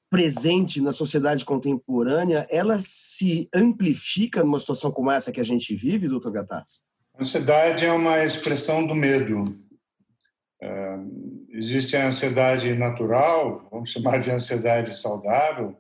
presente 0.10 0.82
na 0.82 0.92
sociedade 0.92 1.44
contemporânea, 1.44 2.48
ela 2.50 2.78
se 2.80 3.50
amplifica 3.54 4.44
numa 4.44 4.60
situação 4.60 4.92
como 4.92 5.12
essa 5.12 5.32
que 5.32 5.40
a 5.40 5.46
gente 5.46 5.76
vive, 5.76 6.08
doutor 6.08 6.32
Gataz? 6.32 6.84
Ansiedade 7.20 7.86
é 7.86 7.92
uma 7.92 8.24
expressão 8.24 8.86
do 8.86 8.94
medo. 8.94 9.58
Uh, 10.62 11.48
existe 11.52 11.96
a 11.96 12.08
ansiedade 12.08 12.74
natural, 12.74 13.68
vamos 13.72 13.92
chamar 13.92 14.20
de 14.20 14.32
ansiedade 14.32 14.98
saudável, 14.98 15.78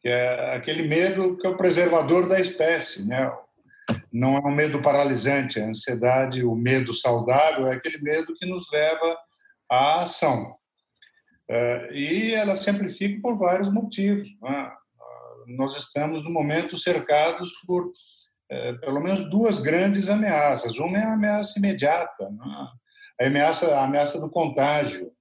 que 0.00 0.08
é 0.08 0.54
aquele 0.54 0.86
medo 0.86 1.36
que 1.36 1.46
é 1.46 1.50
o 1.50 1.56
preservador 1.56 2.28
da 2.28 2.40
espécie, 2.40 3.04
né? 3.06 3.32
Não 4.12 4.36
é 4.36 4.40
um 4.40 4.54
medo 4.54 4.82
paralisante, 4.82 5.58
a 5.58 5.66
ansiedade, 5.66 6.44
o 6.44 6.54
medo 6.54 6.92
saudável 6.94 7.66
é 7.66 7.74
aquele 7.74 7.98
medo 7.98 8.34
que 8.34 8.46
nos 8.46 8.70
leva 8.70 9.16
à 9.70 10.02
ação. 10.02 10.57
É, 11.50 11.92
e 11.92 12.34
ela 12.34 12.56
se 12.56 12.68
amplifica 12.70 13.20
por 13.22 13.38
vários 13.38 13.72
motivos. 13.72 14.28
Né? 14.42 14.72
Nós 15.56 15.76
estamos, 15.76 16.22
no 16.22 16.30
momento, 16.30 16.76
cercados 16.76 17.50
por 17.66 17.90
é, 18.50 18.72
pelo 18.74 19.00
menos 19.00 19.28
duas 19.28 19.58
grandes 19.58 20.08
ameaças. 20.08 20.78
Uma 20.78 20.98
é 20.98 21.02
a 21.04 21.12
ameaça 21.12 21.58
imediata, 21.58 22.30
né? 22.30 22.68
a, 23.20 23.26
ameaça, 23.26 23.74
a 23.74 23.84
ameaça 23.84 24.20
do 24.20 24.30
contágio. 24.30 25.12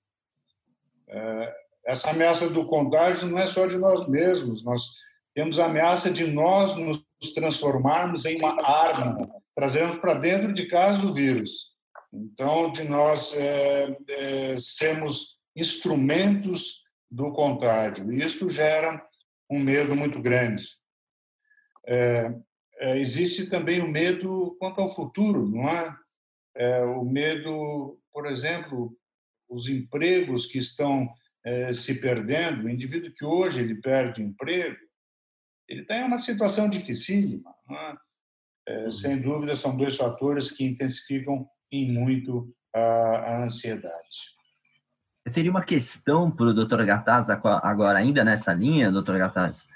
É, 1.09 1.53
essa 1.85 2.09
ameaça 2.09 2.49
do 2.49 2.65
contágio 2.65 3.27
não 3.27 3.39
é 3.39 3.47
só 3.47 3.65
de 3.65 3.77
nós 3.77 4.07
mesmos, 4.07 4.63
nós 4.63 4.89
temos 5.33 5.57
a 5.57 5.65
ameaça 5.65 6.11
de 6.11 6.27
nós 6.27 6.75
nos 6.75 7.01
transformarmos 7.33 8.25
em 8.25 8.37
uma 8.37 8.61
arma, 8.61 9.29
trazermos 9.55 9.97
para 9.99 10.15
dentro 10.15 10.53
de 10.53 10.65
casa 10.65 11.05
o 11.05 11.13
vírus. 11.13 11.67
Então, 12.11 12.71
de 12.71 12.83
nós 12.83 13.33
é, 13.35 13.97
é, 14.09 14.55
sermos 14.59 15.36
instrumentos 15.57 16.83
do 17.09 17.31
contágio. 17.33 18.11
E 18.13 18.23
isso 18.23 18.49
gera 18.49 19.03
um 19.49 19.59
medo 19.59 19.95
muito 19.95 20.21
grande. 20.21 20.63
É, 21.87 22.33
é, 22.79 22.99
existe 22.99 23.49
também 23.49 23.81
o 23.81 23.87
medo 23.87 24.55
quanto 24.59 24.81
ao 24.81 24.87
futuro, 24.87 25.47
não 25.49 25.67
é? 25.67 25.95
é? 26.55 26.83
O 26.83 27.03
medo, 27.03 27.99
por 28.11 28.27
exemplo, 28.27 28.95
os 29.49 29.67
empregos 29.67 30.45
que 30.45 30.59
estão 30.59 31.09
é, 31.45 31.73
se 31.73 31.99
perdendo, 31.99 32.65
o 32.65 32.69
indivíduo 32.69 33.13
que 33.13 33.25
hoje 33.25 33.61
ele 33.61 33.75
perde 33.75 34.21
emprego, 34.21 34.77
ele 35.67 35.81
está 35.81 35.97
em 35.97 36.03
uma 36.03 36.19
situação 36.19 36.69
dificílima. 36.69 37.53
É? 37.71 38.07
É, 38.69 38.83
uhum. 38.83 38.91
sem 38.91 39.21
dúvida, 39.21 39.55
são 39.55 39.77
dois 39.77 39.95
fatores 39.95 40.51
que 40.51 40.65
intensificam 40.65 41.49
em 41.71 41.89
muito 41.91 42.53
a, 42.75 42.79
a 42.79 43.43
ansiedade. 43.45 44.36
Eu 45.27 45.33
teria 45.33 45.51
uma 45.51 45.61
questão 45.61 46.31
para 46.31 46.45
o 46.45 46.53
Dr. 46.53 46.85
Gataz 46.85 47.29
agora, 47.29 47.99
ainda 47.99 48.23
nessa 48.23 48.53
linha, 48.53 48.89
Dr. 48.89 49.17
Gataz. 49.17 49.67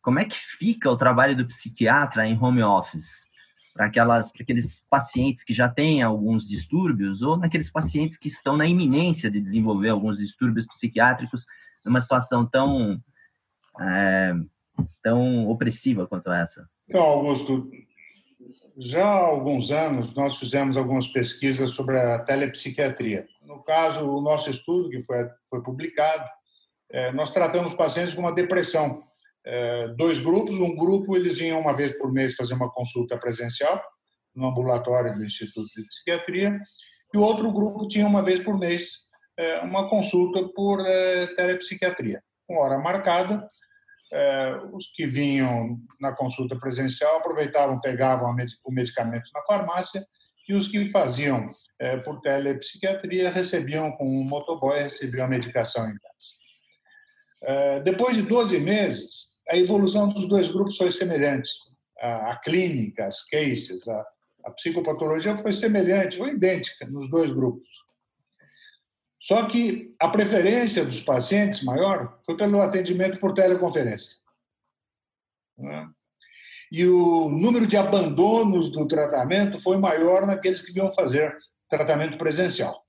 Como 0.00 0.18
é 0.18 0.24
que 0.24 0.34
fica 0.34 0.90
o 0.90 0.96
trabalho 0.96 1.36
do 1.36 1.46
psiquiatra 1.46 2.26
em 2.26 2.42
home 2.42 2.62
office? 2.62 3.28
Para 3.74 3.84
aqueles 3.84 4.86
pacientes 4.88 5.44
que 5.44 5.52
já 5.52 5.68
têm 5.68 6.02
alguns 6.02 6.48
distúrbios 6.48 7.20
ou 7.20 7.36
naqueles 7.36 7.70
pacientes 7.70 8.16
que 8.16 8.28
estão 8.28 8.56
na 8.56 8.66
iminência 8.66 9.30
de 9.30 9.42
desenvolver 9.42 9.90
alguns 9.90 10.16
distúrbios 10.16 10.66
psiquiátricos 10.66 11.44
numa 11.84 12.00
situação 12.00 12.46
tão, 12.46 12.98
é, 13.78 14.32
tão 15.02 15.46
opressiva 15.50 16.06
quanto 16.06 16.32
essa? 16.32 16.66
Então, 16.88 17.02
Augusto, 17.02 17.70
já 18.78 19.04
há 19.04 19.26
alguns 19.26 19.70
anos 19.70 20.14
nós 20.14 20.36
fizemos 20.36 20.76
algumas 20.76 21.06
pesquisas 21.06 21.70
sobre 21.70 21.98
a 21.98 22.18
telepsiquiatria. 22.18 23.26
No 23.42 23.62
caso, 23.62 24.08
o 24.08 24.20
nosso 24.20 24.50
estudo, 24.50 24.90
que 24.90 25.00
foi, 25.00 25.28
foi 25.48 25.62
publicado, 25.62 26.28
é, 26.90 27.12
nós 27.12 27.30
tratamos 27.30 27.74
pacientes 27.74 28.14
com 28.14 28.20
uma 28.20 28.32
depressão. 28.32 29.02
É, 29.44 29.88
dois 29.88 30.18
grupos, 30.20 30.56
um 30.56 30.76
grupo 30.76 31.16
eles 31.16 31.38
vinham 31.38 31.60
uma 31.60 31.74
vez 31.74 31.96
por 31.98 32.12
mês 32.12 32.34
fazer 32.34 32.54
uma 32.54 32.70
consulta 32.70 33.18
presencial 33.18 33.82
no 34.34 34.48
ambulatório 34.48 35.14
do 35.14 35.24
Instituto 35.24 35.68
de 35.76 35.86
Psiquiatria, 35.86 36.58
e 37.12 37.18
o 37.18 37.22
outro 37.22 37.52
grupo 37.52 37.86
tinha 37.86 38.06
uma 38.06 38.22
vez 38.22 38.40
por 38.40 38.58
mês 38.58 39.04
é, 39.36 39.60
uma 39.60 39.88
consulta 39.88 40.48
por 40.54 40.80
é, 40.80 41.26
telepsiquiatria, 41.34 42.22
com 42.46 42.56
hora 42.56 42.78
marcada, 42.78 43.46
é, 44.12 44.60
os 44.72 44.86
que 44.94 45.06
vinham 45.06 45.78
na 46.00 46.12
consulta 46.12 46.56
presencial 46.58 47.16
aproveitavam, 47.16 47.80
pegavam 47.80 48.34
o 48.64 48.72
medicamento 48.72 49.30
na 49.34 49.42
farmácia 49.42 50.06
e 50.48 50.54
os 50.54 50.68
que 50.68 50.86
faziam 50.88 51.50
é, 51.78 51.96
por 51.98 52.20
telepsiquiatria 52.20 53.30
recebiam 53.30 53.90
com 53.92 54.06
um 54.06 54.24
motoboy, 54.24 54.78
recebiam 54.78 55.24
a 55.26 55.28
medicação 55.28 55.88
em 55.88 55.96
casa. 55.98 56.44
É, 57.42 57.80
depois 57.80 58.16
de 58.16 58.22
12 58.22 58.58
meses, 58.58 59.34
a 59.48 59.56
evolução 59.56 60.08
dos 60.08 60.26
dois 60.28 60.50
grupos 60.50 60.76
foi 60.76 60.90
semelhante. 60.92 61.50
A, 62.00 62.32
a 62.32 62.36
clínica, 62.36 63.06
as 63.06 63.22
queixas, 63.24 63.86
a, 63.88 64.06
a 64.44 64.50
psicopatologia 64.52 65.36
foi 65.36 65.52
semelhante, 65.52 66.18
foi 66.18 66.30
idêntica 66.30 66.86
nos 66.86 67.08
dois 67.10 67.30
grupos. 67.32 67.83
Só 69.24 69.46
que 69.46 69.90
a 69.98 70.06
preferência 70.06 70.84
dos 70.84 71.00
pacientes 71.00 71.64
maior 71.64 72.18
foi 72.26 72.36
pelo 72.36 72.60
atendimento 72.60 73.18
por 73.18 73.32
teleconferência. 73.32 74.16
Né? 75.56 75.88
E 76.70 76.84
o 76.84 77.30
número 77.30 77.66
de 77.66 77.74
abandonos 77.74 78.70
do 78.70 78.86
tratamento 78.86 79.58
foi 79.58 79.78
maior 79.78 80.26
naqueles 80.26 80.60
que 80.60 80.74
vinham 80.74 80.92
fazer 80.92 81.34
tratamento 81.70 82.18
presencial. 82.18 82.84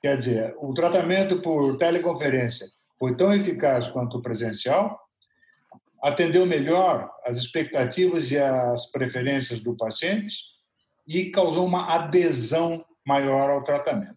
Quer 0.00 0.16
dizer, 0.16 0.54
o 0.56 0.72
tratamento 0.72 1.42
por 1.42 1.76
teleconferência 1.76 2.66
foi 2.98 3.14
tão 3.14 3.34
eficaz 3.34 3.88
quanto 3.88 4.16
o 4.16 4.22
presencial, 4.22 4.98
atendeu 6.02 6.46
melhor 6.46 7.10
as 7.26 7.36
expectativas 7.36 8.30
e 8.30 8.38
as 8.38 8.90
preferências 8.90 9.60
do 9.60 9.76
paciente 9.76 10.36
e 11.06 11.30
causou 11.30 11.66
uma 11.66 11.94
adesão 11.94 12.82
maior 13.06 13.50
ao 13.50 13.64
tratamento. 13.64 14.16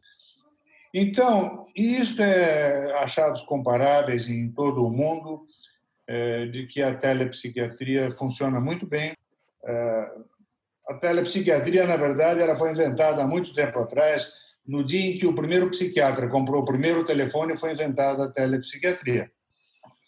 Então, 0.93 1.67
isto 1.75 2.21
é 2.21 2.91
achados 2.99 3.41
comparáveis 3.43 4.27
em 4.27 4.51
todo 4.51 4.85
o 4.85 4.89
mundo, 4.89 5.43
é, 6.07 6.47
de 6.47 6.65
que 6.65 6.81
a 6.81 6.95
telepsiquiatria 6.95 8.09
funciona 8.11 8.59
muito 8.59 8.87
bem. 8.87 9.15
É, 9.63 10.11
a 10.89 10.95
telepsiquiatria, 10.95 11.85
na 11.85 11.95
verdade, 11.95 12.41
ela 12.41 12.55
foi 12.55 12.71
inventada 12.71 13.23
há 13.23 13.27
muito 13.27 13.53
tempo 13.53 13.79
atrás. 13.79 14.27
No 14.67 14.83
dia 14.83 15.11
em 15.11 15.17
que 15.17 15.27
o 15.27 15.35
primeiro 15.35 15.69
psiquiatra 15.69 16.27
comprou 16.27 16.61
o 16.61 16.65
primeiro 16.65 17.05
telefone, 17.05 17.55
foi 17.55 17.73
inventada 17.73 18.25
a 18.25 18.31
telepsiquiatria. 18.31 19.31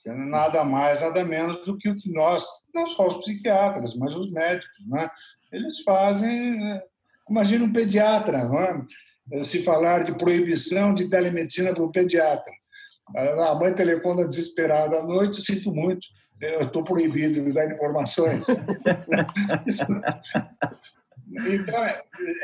Nada 0.03 0.63
mais, 0.63 1.01
nada 1.01 1.23
menos 1.23 1.63
do 1.63 1.77
que 1.77 1.87
o 1.87 1.95
que 1.95 2.11
nós, 2.11 2.43
não 2.73 2.87
só 2.87 3.07
os 3.07 3.17
psiquiatras, 3.17 3.95
mas 3.95 4.15
os 4.15 4.31
médicos, 4.31 4.87
né? 4.87 5.09
eles 5.51 5.81
fazem. 5.81 6.81
Imagina 7.29 7.65
um 7.65 7.71
pediatra, 7.71 8.45
não 8.45 8.59
é? 8.59 8.85
Se 9.43 9.63
falar 9.63 10.03
de 10.03 10.17
proibição 10.17 10.93
de 10.93 11.09
telemedicina 11.09 11.73
para 11.73 11.83
o 11.83 11.91
pediatra. 11.91 12.53
A 13.15 13.55
mãe 13.55 13.73
telefona 13.73 14.27
desesperada 14.27 14.99
à 14.99 15.03
noite, 15.03 15.43
sinto 15.43 15.73
muito, 15.73 16.07
eu 16.41 16.61
estou 16.61 16.83
proibido 16.83 17.43
de 17.43 17.53
dar 17.53 17.71
informações. 17.71 18.47
então, 21.47 21.83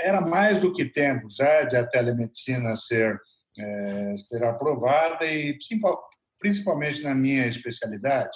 era 0.03 0.21
mais 0.21 0.59
do 0.59 0.71
que 0.71 0.85
tempo 0.85 1.27
já 1.29 1.63
de 1.63 1.75
a 1.75 1.85
telemedicina 1.85 2.75
ser, 2.75 3.19
é, 3.57 4.15
ser 4.17 4.43
aprovada 4.43 5.25
e, 5.25 5.57
principalmente 6.39 7.01
na 7.01 7.15
minha 7.15 7.47
especialidade, 7.47 8.29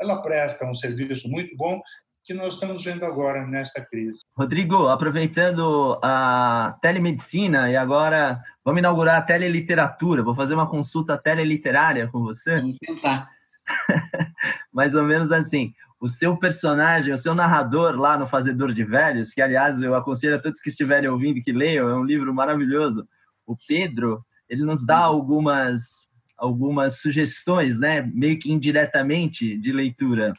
ela 0.00 0.22
presta 0.22 0.64
um 0.66 0.74
serviço 0.74 1.28
muito 1.28 1.56
bom 1.56 1.80
que 2.24 2.32
nós 2.32 2.54
estamos 2.54 2.84
vendo 2.84 3.04
agora 3.04 3.46
nesta 3.46 3.84
crise. 3.84 4.20
Rodrigo, 4.36 4.88
aproveitando 4.88 5.98
a 6.02 6.76
telemedicina 6.80 7.70
e 7.70 7.76
agora 7.76 8.40
vamos 8.64 8.78
inaugurar 8.78 9.16
a 9.16 9.22
teleliteratura, 9.22 10.22
vou 10.22 10.34
fazer 10.34 10.54
uma 10.54 10.68
consulta 10.68 11.18
teleliterária 11.18 12.08
com 12.08 12.20
você. 12.20 12.60
Vamos 12.60 12.78
tentar. 12.78 13.28
Mais 14.72 14.94
ou 14.94 15.02
menos 15.02 15.32
assim. 15.32 15.74
O 16.00 16.08
seu 16.08 16.36
personagem, 16.36 17.12
o 17.12 17.18
seu 17.18 17.34
narrador 17.34 17.96
lá 17.96 18.18
no 18.18 18.26
Fazedor 18.26 18.72
de 18.72 18.84
Velhos, 18.84 19.32
que 19.32 19.40
aliás 19.40 19.80
eu 19.80 19.94
aconselho 19.94 20.34
a 20.34 20.38
todos 20.38 20.60
que 20.60 20.68
estiverem 20.68 21.08
ouvindo 21.08 21.42
que 21.42 21.52
leiam, 21.52 21.88
é 21.88 21.94
um 21.94 22.04
livro 22.04 22.34
maravilhoso. 22.34 23.06
O 23.46 23.54
Pedro, 23.68 24.24
ele 24.48 24.64
nos 24.64 24.84
dá 24.84 24.98
algumas 24.98 26.10
algumas 26.36 27.00
sugestões, 27.00 27.78
né, 27.78 28.02
meio 28.02 28.36
que 28.36 28.50
indiretamente 28.50 29.56
de 29.56 29.70
leitura 29.70 30.32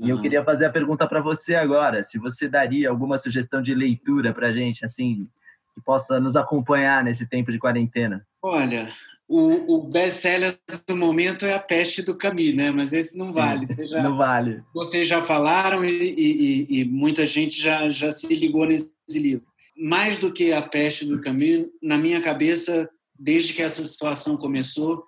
E 0.00 0.08
eu 0.08 0.20
queria 0.20 0.42
fazer 0.42 0.64
a 0.64 0.70
pergunta 0.70 1.06
para 1.06 1.20
você 1.20 1.54
agora, 1.54 2.02
se 2.02 2.18
você 2.18 2.48
daria 2.48 2.88
alguma 2.88 3.18
sugestão 3.18 3.60
de 3.60 3.74
leitura 3.74 4.32
para 4.32 4.48
a 4.48 4.52
gente, 4.52 4.82
assim, 4.84 5.28
que 5.74 5.80
possa 5.84 6.18
nos 6.18 6.36
acompanhar 6.36 7.04
nesse 7.04 7.28
tempo 7.28 7.52
de 7.52 7.58
quarentena. 7.58 8.26
Olha, 8.42 8.90
o, 9.28 9.76
o 9.76 9.82
best-seller 9.84 10.58
do 10.86 10.96
momento 10.96 11.44
é 11.44 11.52
A 11.52 11.58
Peste 11.58 12.02
do 12.02 12.16
Camus, 12.16 12.54
né? 12.54 12.70
Mas 12.70 12.92
esse 12.92 13.16
não 13.16 13.32
vale. 13.32 13.66
Já, 13.86 14.02
não 14.02 14.16
vale. 14.16 14.62
Vocês 14.74 15.06
já 15.06 15.20
falaram 15.20 15.84
e, 15.84 16.14
e, 16.18 16.80
e, 16.80 16.84
muita 16.84 17.24
gente 17.26 17.60
já, 17.60 17.88
já 17.90 18.10
se 18.10 18.26
ligou 18.34 18.66
nesse 18.66 18.90
livro. 19.14 19.44
Mais 19.76 20.18
do 20.18 20.32
que 20.32 20.52
A 20.52 20.62
Peste 20.62 21.04
do 21.04 21.20
Camus, 21.20 21.68
na 21.82 21.96
minha 21.96 22.20
cabeça, 22.20 22.90
desde 23.18 23.52
que 23.52 23.62
essa 23.62 23.84
situação 23.84 24.36
começou, 24.36 25.04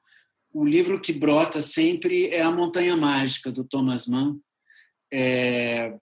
o 0.53 0.65
livro 0.65 1.01
que 1.01 1.13
brota 1.13 1.61
sempre 1.61 2.29
é 2.29 2.43
A 2.43 2.51
Montanha 2.51 2.95
Mágica, 2.95 3.51
do 3.51 3.65
Thomas 3.65 4.07
Mann, 4.07 4.39
é, 5.13 5.95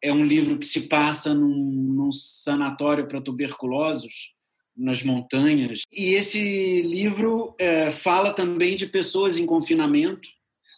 é 0.00 0.12
um 0.12 0.24
livro 0.24 0.58
que 0.58 0.66
se 0.66 0.82
passa 0.82 1.34
num, 1.34 1.54
num 1.54 2.12
sanatório 2.12 3.06
para 3.06 3.20
tuberculosos 3.20 4.32
nas 4.76 5.02
montanhas. 5.02 5.82
E 5.92 6.14
esse 6.14 6.82
livro 6.82 7.54
é, 7.58 7.90
fala 7.90 8.32
também 8.32 8.76
de 8.76 8.86
pessoas 8.86 9.38
em 9.38 9.46
confinamento, 9.46 10.28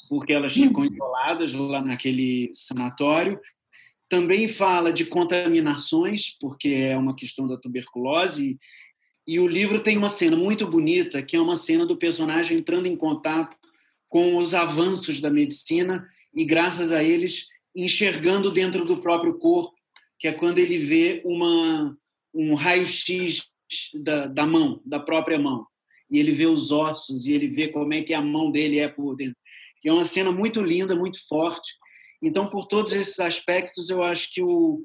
porque 0.09 0.33
elas 0.33 0.55
ficam 0.55 0.83
uhum. 0.83 0.93
isoladas 0.93 1.53
lá 1.53 1.81
naquele 1.81 2.51
sanatório. 2.55 3.39
Também 4.09 4.49
fala 4.49 4.93
de 4.93 5.05
contaminações, 5.05 6.37
porque 6.41 6.69
é 6.69 6.97
uma 6.97 7.15
questão 7.15 7.47
da 7.47 7.57
tuberculose. 7.57 8.59
E 9.27 9.39
o 9.39 9.47
livro 9.47 9.81
tem 9.81 9.97
uma 9.97 10.09
cena 10.09 10.37
muito 10.37 10.67
bonita, 10.67 11.23
que 11.23 11.37
é 11.37 11.41
uma 11.41 11.57
cena 11.57 11.87
do 11.87 11.97
personagem 11.97 12.59
entrando 12.59 12.87
em 12.87 12.97
contato 12.97 13.57
com 14.09 14.37
os 14.37 14.55
avanços 14.55 15.21
da 15.21 15.31
medicina 15.31 16.07
e, 16.35 16.45
graças 16.45 16.93
a 16.93 17.03
eles, 17.03 17.47
enxergando 17.75 18.51
dentro 18.51 18.85
do 18.85 19.01
próprio 19.01 19.39
corpo, 19.39 19.75
que 20.19 20.29
é 20.29 20.33
quando 20.33 20.59
ele 20.59 20.79
vê 20.79 21.23
uma, 21.25 21.97
um 22.33 22.55
raio-x 22.55 23.49
da, 24.03 24.27
da 24.27 24.47
mão, 24.47 24.81
da 24.85 25.01
própria 25.01 25.39
mão. 25.39 25.67
E 26.11 26.19
ele 26.19 26.33
vê 26.33 26.47
os 26.47 26.71
ossos 26.71 27.27
e 27.27 27.33
ele 27.33 27.49
vê 27.49 27.69
como 27.69 27.93
é 27.93 28.03
que 28.03 28.15
a 28.15 28.23
mão 28.23 28.51
dele 28.51 28.79
é 28.79 28.89
por 28.89 29.17
dentro. 29.17 29.37
Que 29.81 29.89
é 29.89 29.93
uma 29.93 30.05
cena 30.05 30.31
muito 30.31 30.63
linda, 30.63 30.95
muito 30.95 31.27
forte. 31.27 31.73
Então, 32.23 32.49
por 32.49 32.67
todos 32.67 32.93
esses 32.93 33.19
aspectos, 33.21 33.91
eu 33.91 34.03
acho 34.03 34.33
que 34.33 34.43
o 34.43 34.85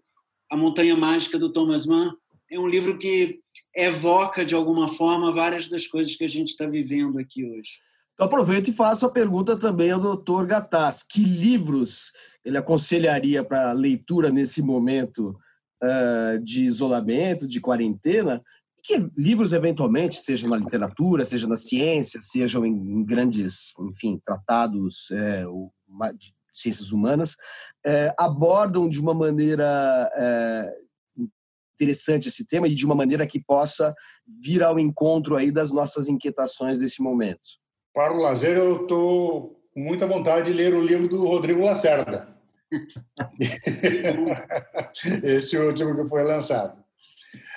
A 0.49 0.57
Montanha 0.57 0.95
Mágica 0.95 1.37
do 1.37 1.51
Thomas 1.51 1.85
Mann 1.85 2.13
é 2.51 2.59
um 2.59 2.67
livro 2.67 2.97
que 2.97 3.39
evoca, 3.75 4.43
de 4.43 4.55
alguma 4.55 4.89
forma, 4.89 5.31
várias 5.31 5.69
das 5.69 5.85
coisas 5.85 6.15
que 6.15 6.23
a 6.23 6.27
gente 6.27 6.49
está 6.49 6.65
vivendo 6.65 7.19
aqui 7.19 7.45
hoje. 7.45 7.79
Então, 8.19 8.27
aproveito 8.27 8.67
e 8.67 8.73
faço 8.73 9.05
a 9.05 9.09
pergunta 9.09 9.55
também 9.55 9.91
ao 9.91 9.99
doutor 9.99 10.45
Gataz. 10.45 11.03
Que 11.03 11.23
livros 11.23 12.11
ele 12.43 12.57
aconselharia 12.57 13.45
para 13.45 13.71
leitura 13.71 14.29
nesse 14.29 14.61
momento 14.61 15.39
uh, 15.81 16.37
de 16.43 16.65
isolamento, 16.65 17.47
de 17.47 17.61
quarentena? 17.61 18.43
Que 18.83 18.97
livros, 19.15 19.53
eventualmente, 19.53 20.15
sejam 20.15 20.49
na 20.49 20.57
literatura, 20.57 21.23
seja 21.23 21.47
na 21.47 21.55
ciência, 21.55 22.19
sejam 22.21 22.65
em 22.65 23.05
grandes, 23.05 23.71
enfim, 23.79 24.19
tratados 24.25 25.09
é, 25.11 25.45
de 26.17 26.35
ciências 26.53 26.91
humanas, 26.91 27.37
é, 27.85 28.13
abordam 28.19 28.89
de 28.89 28.99
uma 28.99 29.13
maneira 29.13 30.11
é, 30.13 30.73
interessante 31.73 32.27
esse 32.27 32.45
tema 32.45 32.67
e 32.67 32.75
de 32.75 32.85
uma 32.85 32.95
maneira 32.95 33.25
que 33.25 33.41
possa 33.41 33.95
vir 34.43 34.61
ao 34.61 34.77
encontro 34.77 35.37
aí 35.37 35.53
das 35.53 35.71
nossas 35.71 36.09
inquietações 36.09 36.79
desse 36.79 37.01
momento. 37.01 37.59
Para 37.93 38.13
o 38.13 38.21
lazer, 38.21 38.57
eu 38.57 38.83
estou 38.83 39.59
com 39.73 39.79
muita 39.79 40.07
vontade 40.07 40.51
de 40.51 40.57
ler 40.57 40.73
o 40.73 40.83
livro 40.83 41.07
do 41.07 41.27
Rodrigo 41.27 41.63
Lacerda. 41.63 42.27
Esse 45.23 45.57
último 45.57 45.95
que 45.95 46.07
foi 46.07 46.23
lançado. 46.23 46.83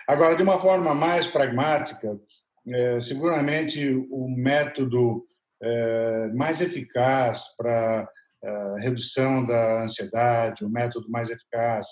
Agora, 0.08 0.34
de 0.34 0.42
uma 0.42 0.58
forma 0.58 0.94
mais 0.94 1.26
pragmática, 1.26 2.18
é, 2.66 3.00
seguramente 3.00 3.86
o 4.10 4.28
método 4.28 5.22
é, 5.62 6.28
mais 6.34 6.60
eficaz 6.60 7.44
para 7.56 8.08
é, 8.42 8.74
redução 8.80 9.46
da 9.46 9.84
ansiedade, 9.84 10.64
o 10.64 10.70
método 10.70 11.10
mais 11.10 11.28
eficaz 11.28 11.86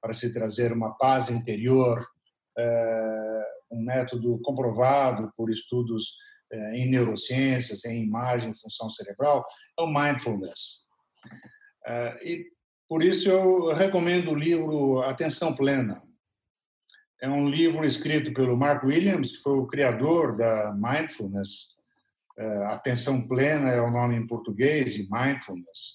para 0.00 0.12
se 0.12 0.32
trazer 0.34 0.72
uma 0.72 0.92
paz 0.98 1.30
interior, 1.30 2.04
é, 2.58 3.44
um 3.70 3.84
método 3.84 4.38
comprovado 4.42 5.32
por 5.36 5.50
estudos 5.50 6.16
em 6.74 6.90
neurociências, 6.90 7.84
em 7.84 8.04
imagem 8.04 8.54
função 8.54 8.90
cerebral, 8.90 9.44
é 9.78 9.82
o 9.82 9.86
mindfulness. 9.86 10.84
É, 11.86 12.18
e 12.22 12.46
por 12.88 13.02
isso 13.02 13.28
eu 13.28 13.72
recomendo 13.72 14.30
o 14.30 14.34
livro 14.34 15.02
Atenção 15.02 15.54
Plena. 15.54 15.96
É 17.22 17.28
um 17.28 17.48
livro 17.48 17.84
escrito 17.86 18.32
pelo 18.34 18.56
Mark 18.56 18.84
Williams, 18.84 19.32
que 19.32 19.38
foi 19.38 19.56
o 19.58 19.66
criador 19.66 20.36
da 20.36 20.74
mindfulness. 20.74 21.74
É, 22.38 22.64
Atenção 22.66 23.26
Plena 23.26 23.70
é 23.70 23.80
o 23.80 23.90
nome 23.90 24.16
em 24.16 24.26
português 24.26 24.94
de 24.94 25.08
mindfulness. 25.10 25.94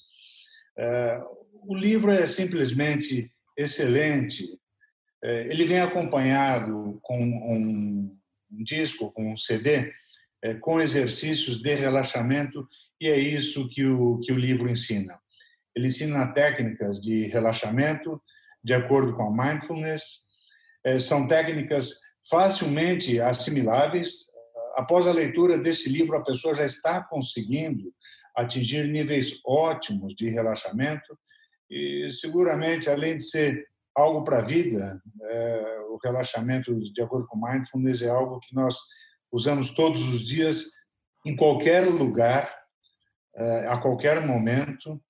É, 0.78 1.22
o 1.64 1.76
livro 1.76 2.12
é 2.12 2.26
simplesmente 2.26 3.32
excelente. 3.58 4.48
É, 5.24 5.48
ele 5.48 5.66
vem 5.66 5.82
acompanhado 5.82 7.00
com 7.04 7.22
um, 7.22 8.18
disco, 8.64 9.12
com 9.12 9.34
um 9.34 9.38
CD, 9.38 9.92
com 10.62 10.80
exercícios 10.80 11.62
de 11.62 11.74
relaxamento, 11.76 12.68
e 13.00 13.08
é 13.08 13.18
isso 13.18 13.68
que 13.70 13.86
o, 13.86 14.20
que 14.20 14.32
o 14.32 14.38
livro 14.38 14.70
ensina. 14.70 15.20
Ele 15.76 15.88
ensina 15.88 16.34
técnicas 16.34 17.00
de 17.00 17.28
relaxamento 17.28 18.22
de 18.64 18.74
acordo 18.74 19.16
com 19.16 19.24
a 19.24 19.32
mindfulness. 19.32 20.24
É, 20.84 21.00
são 21.00 21.28
técnicas 21.28 22.00
facilmente 22.30 23.20
assimiláveis. 23.20 24.26
Após 24.76 25.08
a 25.08 25.12
leitura 25.12 25.58
desse 25.58 25.90
livro, 25.90 26.16
a 26.16 26.24
pessoa 26.24 26.56
já 26.56 26.66
está 26.66 27.04
conseguindo 27.04 27.94
atingir 28.36 28.88
níveis 28.88 29.40
ótimos 29.46 30.16
de 30.16 30.30
relaxamento 30.30 31.18
e 31.70 32.10
seguramente, 32.12 32.90
além 32.90 33.18
de 33.18 33.24
ser 33.24 33.68
algo 33.96 34.24
para 34.24 34.40
a 34.40 34.44
vida, 34.44 35.02
é, 35.22 35.80
o 35.90 36.00
relaxamento, 36.04 36.74
de 36.80 37.02
acordo 37.02 37.28
com 37.28 37.40
mindfulness, 37.40 38.02
é 38.02 38.10
algo 38.10 38.40
que 38.40 38.56
nós 38.56 38.76
usamos 39.32 39.70
todos 39.72 40.08
os 40.08 40.24
dias, 40.24 40.66
em 41.26 41.36
qualquer 41.36 41.88
lugar, 41.88 42.54
é, 43.36 43.68
a 43.68 43.78
qualquer 43.78 44.26
momento, 44.26 45.02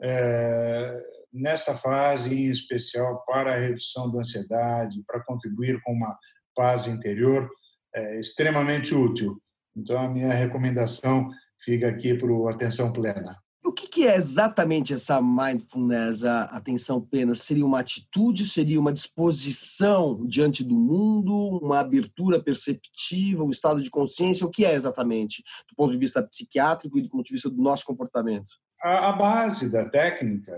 é, 0.00 1.02
nessa 1.32 1.76
fase 1.76 2.32
em 2.32 2.50
especial 2.50 3.24
para 3.26 3.54
a 3.54 3.58
redução 3.58 4.10
da 4.10 4.20
ansiedade, 4.20 5.02
para 5.06 5.22
contribuir 5.24 5.80
com 5.82 5.92
uma 5.92 6.18
paz 6.54 6.86
interior, 6.86 7.48
é 7.94 8.18
extremamente 8.18 8.94
útil. 8.94 9.40
Então, 9.76 9.98
a 9.98 10.08
minha 10.08 10.32
recomendação 10.32 11.28
fica 11.60 11.88
aqui 11.88 12.14
para 12.14 12.30
o 12.30 12.48
Atenção 12.48 12.92
Plena. 12.92 13.36
O 13.66 13.72
que 13.72 14.06
é 14.06 14.14
exatamente 14.14 14.94
essa 14.94 15.20
mindfulness, 15.20 16.22
a 16.22 16.44
atenção 16.44 17.00
plena? 17.00 17.34
Seria 17.34 17.66
uma 17.66 17.80
atitude, 17.80 18.46
seria 18.46 18.78
uma 18.78 18.92
disposição 18.92 20.24
diante 20.24 20.62
do 20.62 20.76
mundo, 20.76 21.34
uma 21.60 21.80
abertura 21.80 22.40
perceptiva, 22.40 23.42
um 23.42 23.50
estado 23.50 23.82
de 23.82 23.90
consciência? 23.90 24.46
O 24.46 24.50
que 24.52 24.64
é 24.64 24.72
exatamente, 24.72 25.42
do 25.68 25.74
ponto 25.74 25.90
de 25.90 25.98
vista 25.98 26.22
psiquiátrico 26.22 26.96
e 26.96 27.02
do 27.02 27.08
ponto 27.08 27.26
de 27.26 27.32
vista 27.32 27.50
do 27.50 27.60
nosso 27.60 27.84
comportamento? 27.84 28.46
A, 28.80 29.08
a 29.08 29.12
base 29.12 29.68
da 29.68 29.90
técnica 29.90 30.52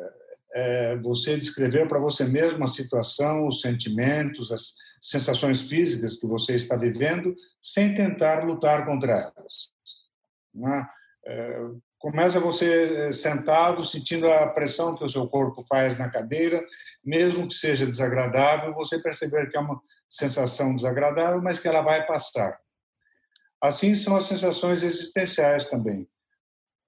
é 0.53 0.95
você 0.99 1.39
descrever 1.39 1.89
para 1.89 1.99
você 1.99 2.27
mesmo 2.27 2.63
a 2.63 2.69
situação, 2.69 3.49
os 3.49 3.63
sentimentos, 3.63 4.53
as 4.53 4.75
sensações 5.01 5.63
físicas 5.63 6.19
que 6.19 6.27
você 6.27 6.57
está 6.57 6.77
vivendo, 6.77 7.35
sem 7.63 7.95
tentar 7.95 8.45
lutar 8.45 8.85
contra 8.85 9.13
elas. 9.13 9.73
É? 10.57 10.99
É, 11.27 11.71
começa 11.99 12.41
você 12.41 13.09
é, 13.09 13.13
sentado, 13.13 13.85
sentindo 13.85 14.31
a 14.31 14.47
pressão 14.47 14.97
que 14.97 15.05
o 15.05 15.09
seu 15.09 15.27
corpo 15.27 15.63
faz 15.69 15.99
na 15.99 16.09
cadeira, 16.09 16.65
mesmo 17.05 17.49
que 17.49 17.55
seja 17.55 17.87
desagradável, 17.87 18.75
você 18.75 18.99
perceber 18.99 19.49
que 19.49 19.57
é 19.57 19.61
uma 19.61 19.81
sensação 20.09 20.75
desagradável, 20.75 21.43
mas 21.43 21.59
que 21.59 21.69
ela 21.69 21.83
vai 21.83 22.07
passar. 22.07 22.59
Assim 23.61 23.95
são 23.95 24.15
as 24.15 24.25
sensações 24.25 24.85
existenciais 24.85 25.67
também 25.67 26.09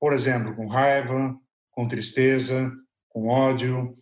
por 0.01 0.15
exemplo, 0.15 0.57
com 0.57 0.67
raiva, 0.67 1.39
com 1.71 1.87
tristeza, 1.87 2.73
com 3.11 3.29
ódio. 3.29 3.93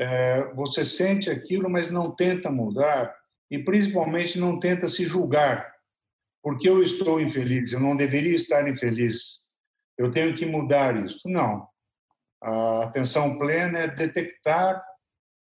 É, 0.00 0.50
você 0.54 0.84
sente 0.84 1.30
aquilo, 1.30 1.68
mas 1.68 1.90
não 1.90 2.10
tenta 2.10 2.50
mudar 2.50 3.14
e 3.50 3.62
principalmente 3.62 4.38
não 4.38 4.58
tenta 4.58 4.88
se 4.88 5.06
julgar. 5.06 5.70
Porque 6.42 6.68
eu 6.68 6.82
estou 6.82 7.20
infeliz, 7.20 7.72
eu 7.72 7.80
não 7.80 7.94
deveria 7.94 8.34
estar 8.34 8.66
infeliz. 8.66 9.43
Eu 9.96 10.10
tenho 10.10 10.34
que 10.34 10.44
mudar 10.46 10.96
isso. 10.96 11.20
Não. 11.26 11.68
A 12.42 12.84
atenção 12.84 13.38
plena 13.38 13.78
é 13.78 13.88
detectar 13.88 14.84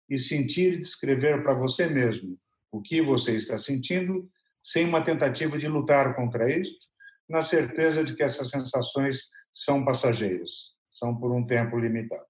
e 0.08 0.18
sentir 0.18 0.74
e 0.74 0.78
descrever 0.78 1.42
para 1.42 1.54
você 1.54 1.86
mesmo 1.86 2.36
o 2.72 2.80
que 2.80 3.00
você 3.00 3.36
está 3.36 3.58
sentindo, 3.58 4.28
sem 4.62 4.86
uma 4.86 5.02
tentativa 5.02 5.58
de 5.58 5.66
lutar 5.66 6.14
contra 6.14 6.50
isso, 6.50 6.74
na 7.28 7.42
certeza 7.42 8.04
de 8.04 8.14
que 8.14 8.22
essas 8.22 8.50
sensações 8.50 9.28
são 9.52 9.84
passageiros, 9.84 10.74
são 10.90 11.16
por 11.16 11.32
um 11.32 11.46
tempo 11.46 11.78
limitado. 11.78 12.26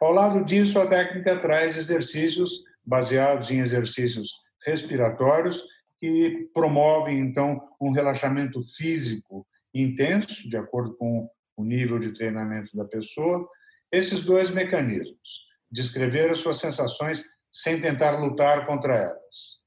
Ao 0.00 0.12
lado 0.12 0.44
disso, 0.44 0.78
a 0.78 0.86
técnica 0.86 1.38
traz 1.38 1.76
exercícios 1.76 2.62
baseados 2.84 3.50
em 3.50 3.60
exercícios 3.60 4.30
respiratórios 4.66 5.64
que 5.98 6.50
promovem, 6.52 7.18
então, 7.20 7.60
um 7.80 7.92
relaxamento 7.92 8.60
físico 8.62 9.46
intenso, 9.74 10.48
de 10.48 10.56
acordo 10.56 10.96
com 10.96 11.28
o 11.56 11.64
nível 11.64 11.98
de 11.98 12.12
treinamento 12.12 12.76
da 12.76 12.84
pessoa. 12.84 13.48
Esses 13.90 14.22
dois 14.22 14.50
mecanismos, 14.50 15.44
descrever 15.70 16.30
as 16.30 16.38
suas 16.38 16.58
sensações 16.58 17.24
sem 17.50 17.80
tentar 17.80 18.18
lutar 18.18 18.66
contra 18.66 18.94
elas, 18.94 19.62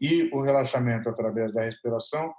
e 0.00 0.30
o 0.32 0.40
relaxamento 0.40 1.08
através 1.08 1.52
da 1.52 1.62
respiração, 1.62 2.32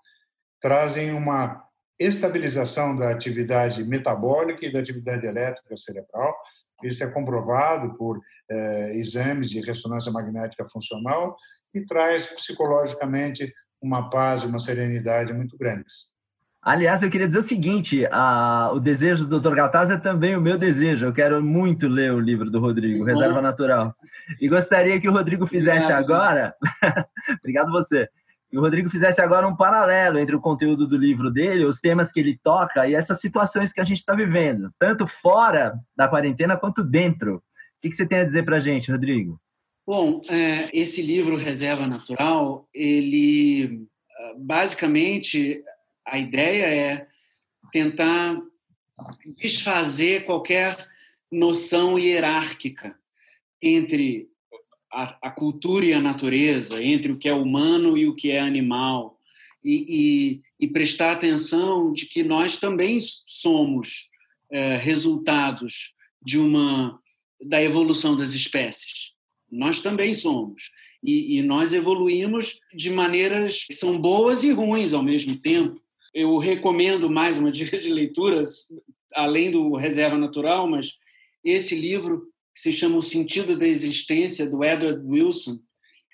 trazem 0.60 1.13
uma 1.13 1.63
estabilização 2.00 2.97
da 2.97 3.12
atividade 3.12 3.84
metabólica 3.84 4.65
e 4.65 4.71
da 4.71 4.80
atividade 4.80 5.26
elétrica 5.26 5.78
cerebral. 5.78 6.36
Isso 6.84 7.04
é 7.04 7.08
comprovado 7.08 7.95
por 7.95 8.19
eh, 8.50 8.95
exames 8.95 9.50
de 9.50 9.62
ressonância 9.62 10.12
magnética 10.12 10.65
funcional 10.65 11.38
e 11.74 11.86
traz 11.86 12.26
psicologicamente 12.28 13.54
uma 13.82 14.10
paz 14.10 14.43
e 14.43 14.47
uma 14.47 14.60
serenidade 14.60 15.32
muito 15.32 15.58
grandes. 15.58 16.11
Aliás, 16.62 17.02
eu 17.02 17.10
queria 17.10 17.26
dizer 17.26 17.39
o 17.39 17.43
seguinte: 17.43 18.06
a, 18.12 18.69
o 18.74 18.80
desejo 18.80 19.26
do 19.26 19.39
Dr. 19.39 19.56
Gataz 19.56 19.89
é 19.89 19.97
também 19.97 20.36
o 20.36 20.41
meu 20.41 20.58
desejo. 20.58 21.08
Eu 21.08 21.13
quero 21.13 21.41
muito 21.41 21.88
ler 21.88 22.13
o 22.13 22.19
livro 22.19 22.52
do 22.52 22.60
Rodrigo, 22.60 23.04
Reserva 23.04 23.41
Natural. 23.41 23.95
E 24.39 24.47
gostaria 24.47 25.00
que 25.02 25.10
o 25.10 25.12
Rodrigo 25.12 25.47
fizesse 25.47 25.86
Obrigado. 25.86 26.13
agora. 26.13 26.56
Obrigado 27.39 27.71
você. 27.71 28.08
Que 28.50 28.58
o 28.58 28.62
Rodrigo 28.62 28.89
fizesse 28.89 29.19
agora 29.21 29.47
um 29.47 29.56
paralelo 29.56 30.19
entre 30.19 30.36
o 30.36 30.41
conteúdo 30.41 30.86
do 30.86 30.97
livro 30.97 31.32
dele, 31.32 31.65
os 31.65 31.80
temas 31.80 32.12
que 32.12 32.19
ele 32.19 32.39
toca 32.43 32.88
e 32.88 32.93
essas 32.93 33.19
situações 33.19 33.74
que 33.74 33.82
a 33.82 33.84
gente 33.84 33.97
está 33.97 34.13
vivendo, 34.13 34.69
tanto 34.78 35.08
fora 35.08 35.74
da 35.95 36.08
quarentena 36.08 36.58
quanto 36.58 36.84
dentro. 36.84 37.38
O 37.38 37.41
que, 37.82 37.89
que 37.89 37.95
você 37.95 38.06
tem 38.06 38.19
a 38.19 38.26
dizer 38.26 38.43
para 38.43 38.58
a 38.58 38.60
gente, 38.60 38.91
Rodrigo? 38.91 39.39
Bom, 39.88 40.21
é, 40.30 40.69
esse 40.78 41.02
livro 41.02 41.36
Reserva 41.36 41.88
Natural, 41.88 42.67
ele 42.74 43.88
basicamente 44.38 45.63
a 46.12 46.19
ideia 46.19 46.65
é 46.65 47.08
tentar 47.71 48.38
desfazer 49.38 50.26
qualquer 50.26 50.78
noção 51.32 51.97
hierárquica 51.97 53.00
entre 53.62 54.30
a, 54.91 55.30
a, 55.30 55.32
cultura 55.32 55.86
e 55.86 55.93
a 55.93 56.02
natureza, 56.02 56.84
entre 56.84 57.13
o 57.13 57.17
que 57.17 57.30
é 57.30 57.34
humano 57.34 57.97
e 57.97 58.06
o 58.08 58.13
que 58.13 58.30
é 58.30 58.41
animal, 58.41 59.17
e, 59.63 60.41
e, 60.60 60.65
e 60.65 60.67
prestar 60.67 61.13
atenção 61.13 61.93
de 61.93 62.06
que 62.06 62.24
nós 62.24 62.58
também 62.58 63.00
somos 63.26 64.10
é, 64.50 64.76
resultados 64.76 65.93
de 66.21 66.38
uma 66.38 67.00
da 67.41 67.63
evolução 67.63 68.17
das 68.17 68.34
espécies. 68.34 69.13
Nós 69.50 69.80
também 69.82 70.13
somos. 70.13 70.71
E, 71.04 71.38
e, 71.38 71.41
nós 71.41 71.74
evoluímos 71.74 72.60
de 72.74 72.89
maneiras 72.89 73.65
que 73.65 73.74
são 73.74 74.00
boas 74.00 74.43
e 74.43 74.52
ruins 74.52 74.93
ao 74.93 75.02
mesmo 75.02 75.38
tempo. 75.38 75.81
Eu 76.13 76.38
recomendo 76.38 77.10
mais 77.10 77.38
uma 77.38 77.52
dica 77.52 77.80
de 77.80 77.89
leitura, 77.89 78.43
além 79.13 79.52
do 79.52 79.76
Reserva 79.76 80.17
Natural, 80.17 80.67
mas 80.67 80.97
esse 81.43 81.76
livro 81.76 82.32
que 82.54 82.62
se 82.62 82.74
chama 82.74 82.97
O 82.97 83.02
Sentido 83.02 83.58
da 83.58 83.67
Existência, 83.67 84.50
do 84.50 84.63
Edward 84.63 85.02
Wilson, 85.06 85.60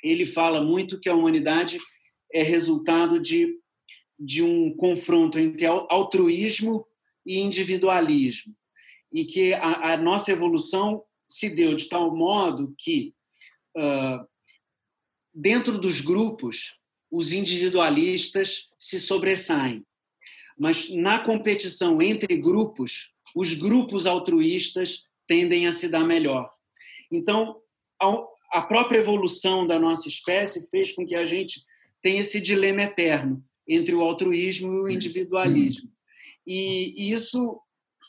ele 0.04 0.26
fala 0.26 0.62
muito 0.62 1.00
que 1.00 1.10
a 1.10 1.16
humanidade 1.16 1.80
é 2.32 2.44
resultado 2.44 3.20
de, 3.20 3.60
de 4.20 4.44
um 4.44 4.76
confronto 4.76 5.40
entre 5.40 5.66
altruísmo 5.66 6.86
e 7.26 7.40
individualismo. 7.40 8.56
E 9.12 9.26
que 9.26 9.54
a, 9.54 9.94
a 9.94 9.98
nossa 9.98 10.32
evolução 10.32 11.04
se 11.28 11.50
deu 11.50 11.76
de 11.76 11.90
tal 11.90 12.16
modo 12.16 12.74
que 12.78 13.14
uh, 13.76 14.28
dentro 15.34 15.80
dos 15.80 16.02
grupos, 16.02 16.77
os 17.12 17.32
individualistas 17.32 18.68
se 18.80 19.00
sobressaem. 19.00 19.86
Mas 20.58 20.90
na 20.94 21.20
competição 21.20 22.02
entre 22.02 22.38
grupos, 22.38 23.14
os 23.36 23.54
grupos 23.54 24.06
altruístas 24.06 25.08
tendem 25.28 25.68
a 25.68 25.72
se 25.72 25.88
dar 25.88 26.04
melhor. 26.04 26.50
Então, 27.12 27.58
a 28.52 28.62
própria 28.62 29.00
evolução 29.00 29.68
da 29.68 29.80
nossa 29.80 30.08
espécie 30.08 30.70
fez 30.70 30.92
com 30.92 31.06
que 31.06 31.16
a 31.16 31.26
gente 31.26 31.62
tenha 32.02 32.20
esse 32.20 32.40
dilema 32.40 32.84
eterno 32.84 33.44
entre 33.68 33.94
o 33.94 34.02
altruísmo 34.02 34.72
e 34.72 34.80
o 34.80 34.90
individualismo. 34.90 35.90
E 36.46 37.12
isso 37.12 37.60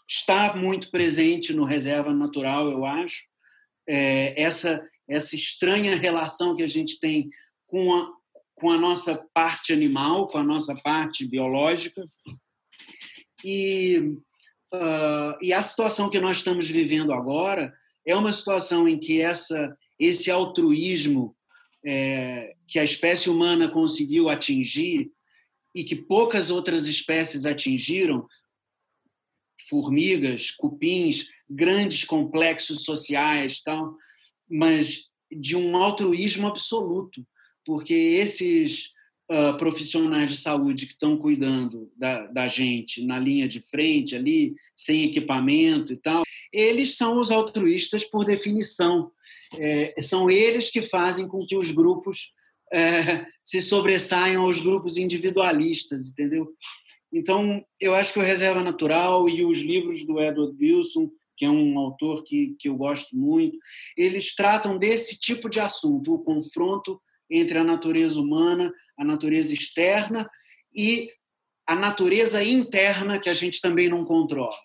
está 0.08 0.54
muito 0.56 0.90
presente 0.90 1.52
no 1.52 1.64
Reserva 1.64 2.14
Natural, 2.14 2.70
eu 2.70 2.84
acho. 2.84 3.24
É, 3.86 4.40
essa 4.40 4.82
essa 5.08 5.34
estranha 5.34 5.96
relação 5.96 6.54
que 6.54 6.62
a 6.62 6.66
gente 6.66 7.00
tem 7.00 7.30
com 7.66 7.94
a, 7.94 8.12
com 8.58 8.70
a 8.70 8.78
nossa 8.78 9.24
parte 9.32 9.72
animal, 9.72 10.28
com 10.28 10.38
a 10.38 10.44
nossa 10.44 10.74
parte 10.82 11.26
biológica. 11.26 12.06
E, 13.44 13.98
uh, 14.74 15.38
e 15.40 15.52
a 15.52 15.62
situação 15.62 16.10
que 16.10 16.20
nós 16.20 16.38
estamos 16.38 16.68
vivendo 16.68 17.12
agora 17.12 17.72
é 18.06 18.16
uma 18.16 18.32
situação 18.32 18.88
em 18.88 18.98
que 18.98 19.20
essa, 19.20 19.76
esse 19.98 20.30
altruísmo 20.30 21.36
é, 21.84 22.54
que 22.66 22.78
a 22.78 22.84
espécie 22.84 23.30
humana 23.30 23.68
conseguiu 23.68 24.28
atingir 24.28 25.10
e 25.74 25.84
que 25.84 25.94
poucas 25.94 26.50
outras 26.50 26.86
espécies 26.86 27.46
atingiram, 27.46 28.26
formigas, 29.68 30.50
cupins, 30.50 31.28
grandes 31.48 32.04
complexos 32.04 32.84
sociais, 32.84 33.60
tal, 33.60 33.96
mas 34.50 35.06
de 35.30 35.54
um 35.54 35.76
altruísmo 35.76 36.48
absoluto, 36.48 37.24
porque 37.68 37.92
esses 37.92 38.92
uh, 39.30 39.54
profissionais 39.58 40.30
de 40.30 40.38
saúde 40.38 40.86
que 40.86 40.94
estão 40.94 41.18
cuidando 41.18 41.92
da, 41.94 42.26
da 42.28 42.48
gente 42.48 43.04
na 43.04 43.18
linha 43.18 43.46
de 43.46 43.60
frente 43.60 44.16
ali, 44.16 44.54
sem 44.74 45.04
equipamento 45.04 45.92
e 45.92 45.98
tal, 45.98 46.22
eles 46.50 46.96
são 46.96 47.18
os 47.18 47.30
altruístas 47.30 48.06
por 48.06 48.24
definição. 48.24 49.10
É, 49.58 50.00
são 50.00 50.30
eles 50.30 50.70
que 50.70 50.80
fazem 50.80 51.28
com 51.28 51.44
que 51.44 51.58
os 51.58 51.70
grupos 51.70 52.32
é, 52.72 53.26
se 53.44 53.60
sobressaiam 53.60 54.44
aos 54.44 54.60
grupos 54.60 54.96
individualistas, 54.96 56.08
entendeu? 56.08 56.48
Então, 57.12 57.62
eu 57.78 57.94
acho 57.94 58.14
que 58.14 58.18
o 58.18 58.22
Reserva 58.22 58.62
Natural 58.62 59.28
e 59.28 59.44
os 59.44 59.58
livros 59.58 60.06
do 60.06 60.18
Edward 60.18 60.56
Wilson 60.58 61.10
que 61.36 61.44
é 61.44 61.50
um 61.50 61.78
autor 61.78 62.24
que, 62.24 62.56
que 62.58 62.68
eu 62.68 62.74
gosto 62.74 63.16
muito, 63.16 63.56
eles 63.96 64.34
tratam 64.34 64.76
desse 64.76 65.20
tipo 65.20 65.48
de 65.48 65.60
assunto, 65.60 66.12
o 66.12 66.18
confronto 66.18 67.00
entre 67.30 67.58
a 67.58 67.64
natureza 67.64 68.20
humana, 68.20 68.72
a 68.98 69.04
natureza 69.04 69.52
externa 69.52 70.28
e 70.74 71.10
a 71.66 71.74
natureza 71.74 72.42
interna 72.42 73.18
que 73.18 73.28
a 73.28 73.34
gente 73.34 73.60
também 73.60 73.88
não 73.88 74.04
controla. 74.04 74.56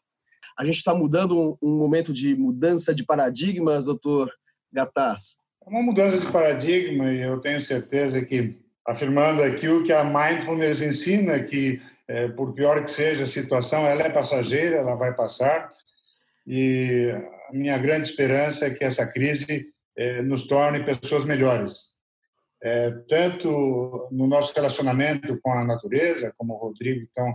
A 0.58 0.64
gente 0.64 0.78
está 0.78 0.94
mudando 0.94 1.58
um, 1.62 1.78
momento 1.78 2.14
de 2.14 2.36
mudança 2.36 2.94
de 2.94 3.04
paradigmas, 3.04 3.86
doutor 3.86 4.32
Gataz. 4.72 5.38
É 5.66 5.70
uma 5.70 5.82
mudança 5.82 6.20
de 6.20 6.32
paradigma 6.32 7.12
e 7.12 7.22
eu 7.22 7.40
tenho 7.40 7.62
certeza 7.62 8.24
que, 8.24 8.56
afirmando 8.88 9.42
aqui 9.42 9.68
o 9.68 9.84
que 9.84 9.92
a 9.92 10.04
mindfulness 10.04 10.82
ensina, 10.82 11.42
que 11.44 11.82
é, 12.08 12.28
por 12.28 12.54
pior 12.54 12.84
que 12.84 12.92
seja 12.92 13.24
a 13.24 13.28
situação, 13.28 13.86
ela 13.86 14.04
é 14.04 14.10
passageira, 14.10 14.78
ela 14.78 14.96
vai 14.96 15.14
passar, 15.16 15.72
e 16.46 17.10
a 17.50 17.54
minha 17.54 17.78
grande 17.78 18.10
esperança 18.10 18.66
é 18.66 18.74
que 18.74 18.84
essa 18.84 19.08
crise 19.08 19.68
eh, 19.98 20.22
nos 20.22 20.46
torne 20.48 20.84
pessoas 20.84 21.24
melhores. 21.24 21.93
É, 22.64 22.92
tanto 23.10 24.08
no 24.10 24.26
nosso 24.26 24.54
relacionamento 24.54 25.38
com 25.42 25.52
a 25.52 25.66
natureza, 25.66 26.34
como 26.38 26.54
o 26.54 26.58
Rodrigo 26.58 27.06
tão 27.14 27.34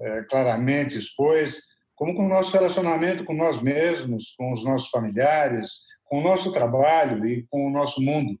é, 0.00 0.22
claramente 0.22 0.98
expôs, 0.98 1.60
como 1.94 2.14
com 2.14 2.24
o 2.24 2.28
nosso 2.28 2.50
relacionamento 2.50 3.24
com 3.24 3.34
nós 3.34 3.60
mesmos, 3.60 4.34
com 4.36 4.52
os 4.54 4.64
nossos 4.64 4.88
familiares, 4.88 5.82
com 6.04 6.20
o 6.20 6.22
nosso 6.22 6.50
trabalho 6.50 7.26
e 7.26 7.46
com 7.50 7.66
o 7.66 7.70
nosso 7.70 8.00
mundo. 8.00 8.38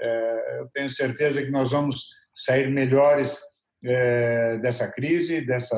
É, 0.00 0.58
eu 0.60 0.68
tenho 0.74 0.90
certeza 0.90 1.42
que 1.42 1.50
nós 1.50 1.70
vamos 1.70 2.08
sair 2.34 2.70
melhores 2.70 3.40
é, 3.84 4.58
dessa 4.58 4.90
crise, 4.90 5.46
dessa 5.46 5.76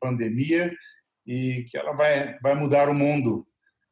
pandemia, 0.00 0.72
e 1.26 1.64
que 1.70 1.78
ela 1.78 1.92
vai, 1.92 2.38
vai 2.40 2.54
mudar 2.54 2.88
o 2.88 2.94
mundo. 2.94 3.46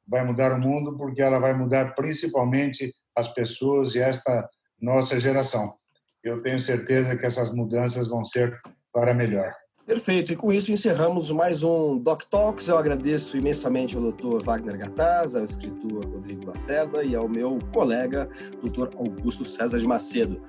Vai 0.07 0.24
mudar 0.24 0.53
o 0.53 0.61
mundo 0.61 0.96
porque 0.96 1.22
ela 1.22 1.38
vai 1.38 1.55
mudar 1.55 1.94
principalmente 1.94 2.92
as 3.16 3.33
pessoas 3.33 3.94
e 3.94 4.00
esta 4.00 4.48
nossa 4.81 5.19
geração. 5.19 5.75
Eu 6.23 6.40
tenho 6.40 6.61
certeza 6.61 7.16
que 7.16 7.27
essas 7.27 7.53
mudanças 7.53 8.09
vão 8.09 8.25
ser 8.25 8.59
para 8.93 9.14
melhor. 9.14 9.53
Perfeito. 9.87 10.33
E 10.33 10.37
com 10.37 10.53
isso 10.53 10.71
encerramos 10.71 11.31
mais 11.33 11.62
um 11.64 11.99
Doc 11.99 12.23
Talks. 12.31 12.69
Eu 12.69 12.79
agradeço 12.79 13.37
imensamente 13.37 13.97
ao 13.97 14.12
Dr. 14.12 14.45
Wagner 14.45 14.79
Gataz, 14.79 15.35
ao 15.35 15.43
escritor 15.43 16.05
Rodrigo 16.05 16.47
Lacerda 16.47 17.03
e 17.03 17.16
ao 17.16 17.29
meu 17.29 17.59
colega, 17.73 18.29
Dr. 18.62 18.95
Augusto 18.97 19.45
César 19.45 19.79
de 19.79 19.87
Macedo. 19.87 20.40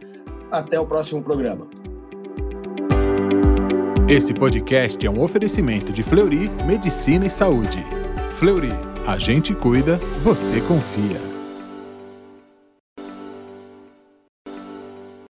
Até 0.51 0.79
o 0.79 0.85
próximo 0.85 1.23
programa. 1.23 1.67
Esse 4.07 4.33
podcast 4.33 5.03
é 5.07 5.09
um 5.09 5.21
oferecimento 5.21 5.93
de 5.93 6.03
Fleury 6.03 6.49
Medicina 6.67 7.25
e 7.25 7.29
Saúde. 7.29 7.83
Fleury 8.31 8.73
A 9.07 9.17
gente 9.17 9.55
cuida, 9.55 9.97
você 10.23 10.61
confia. 10.61 11.30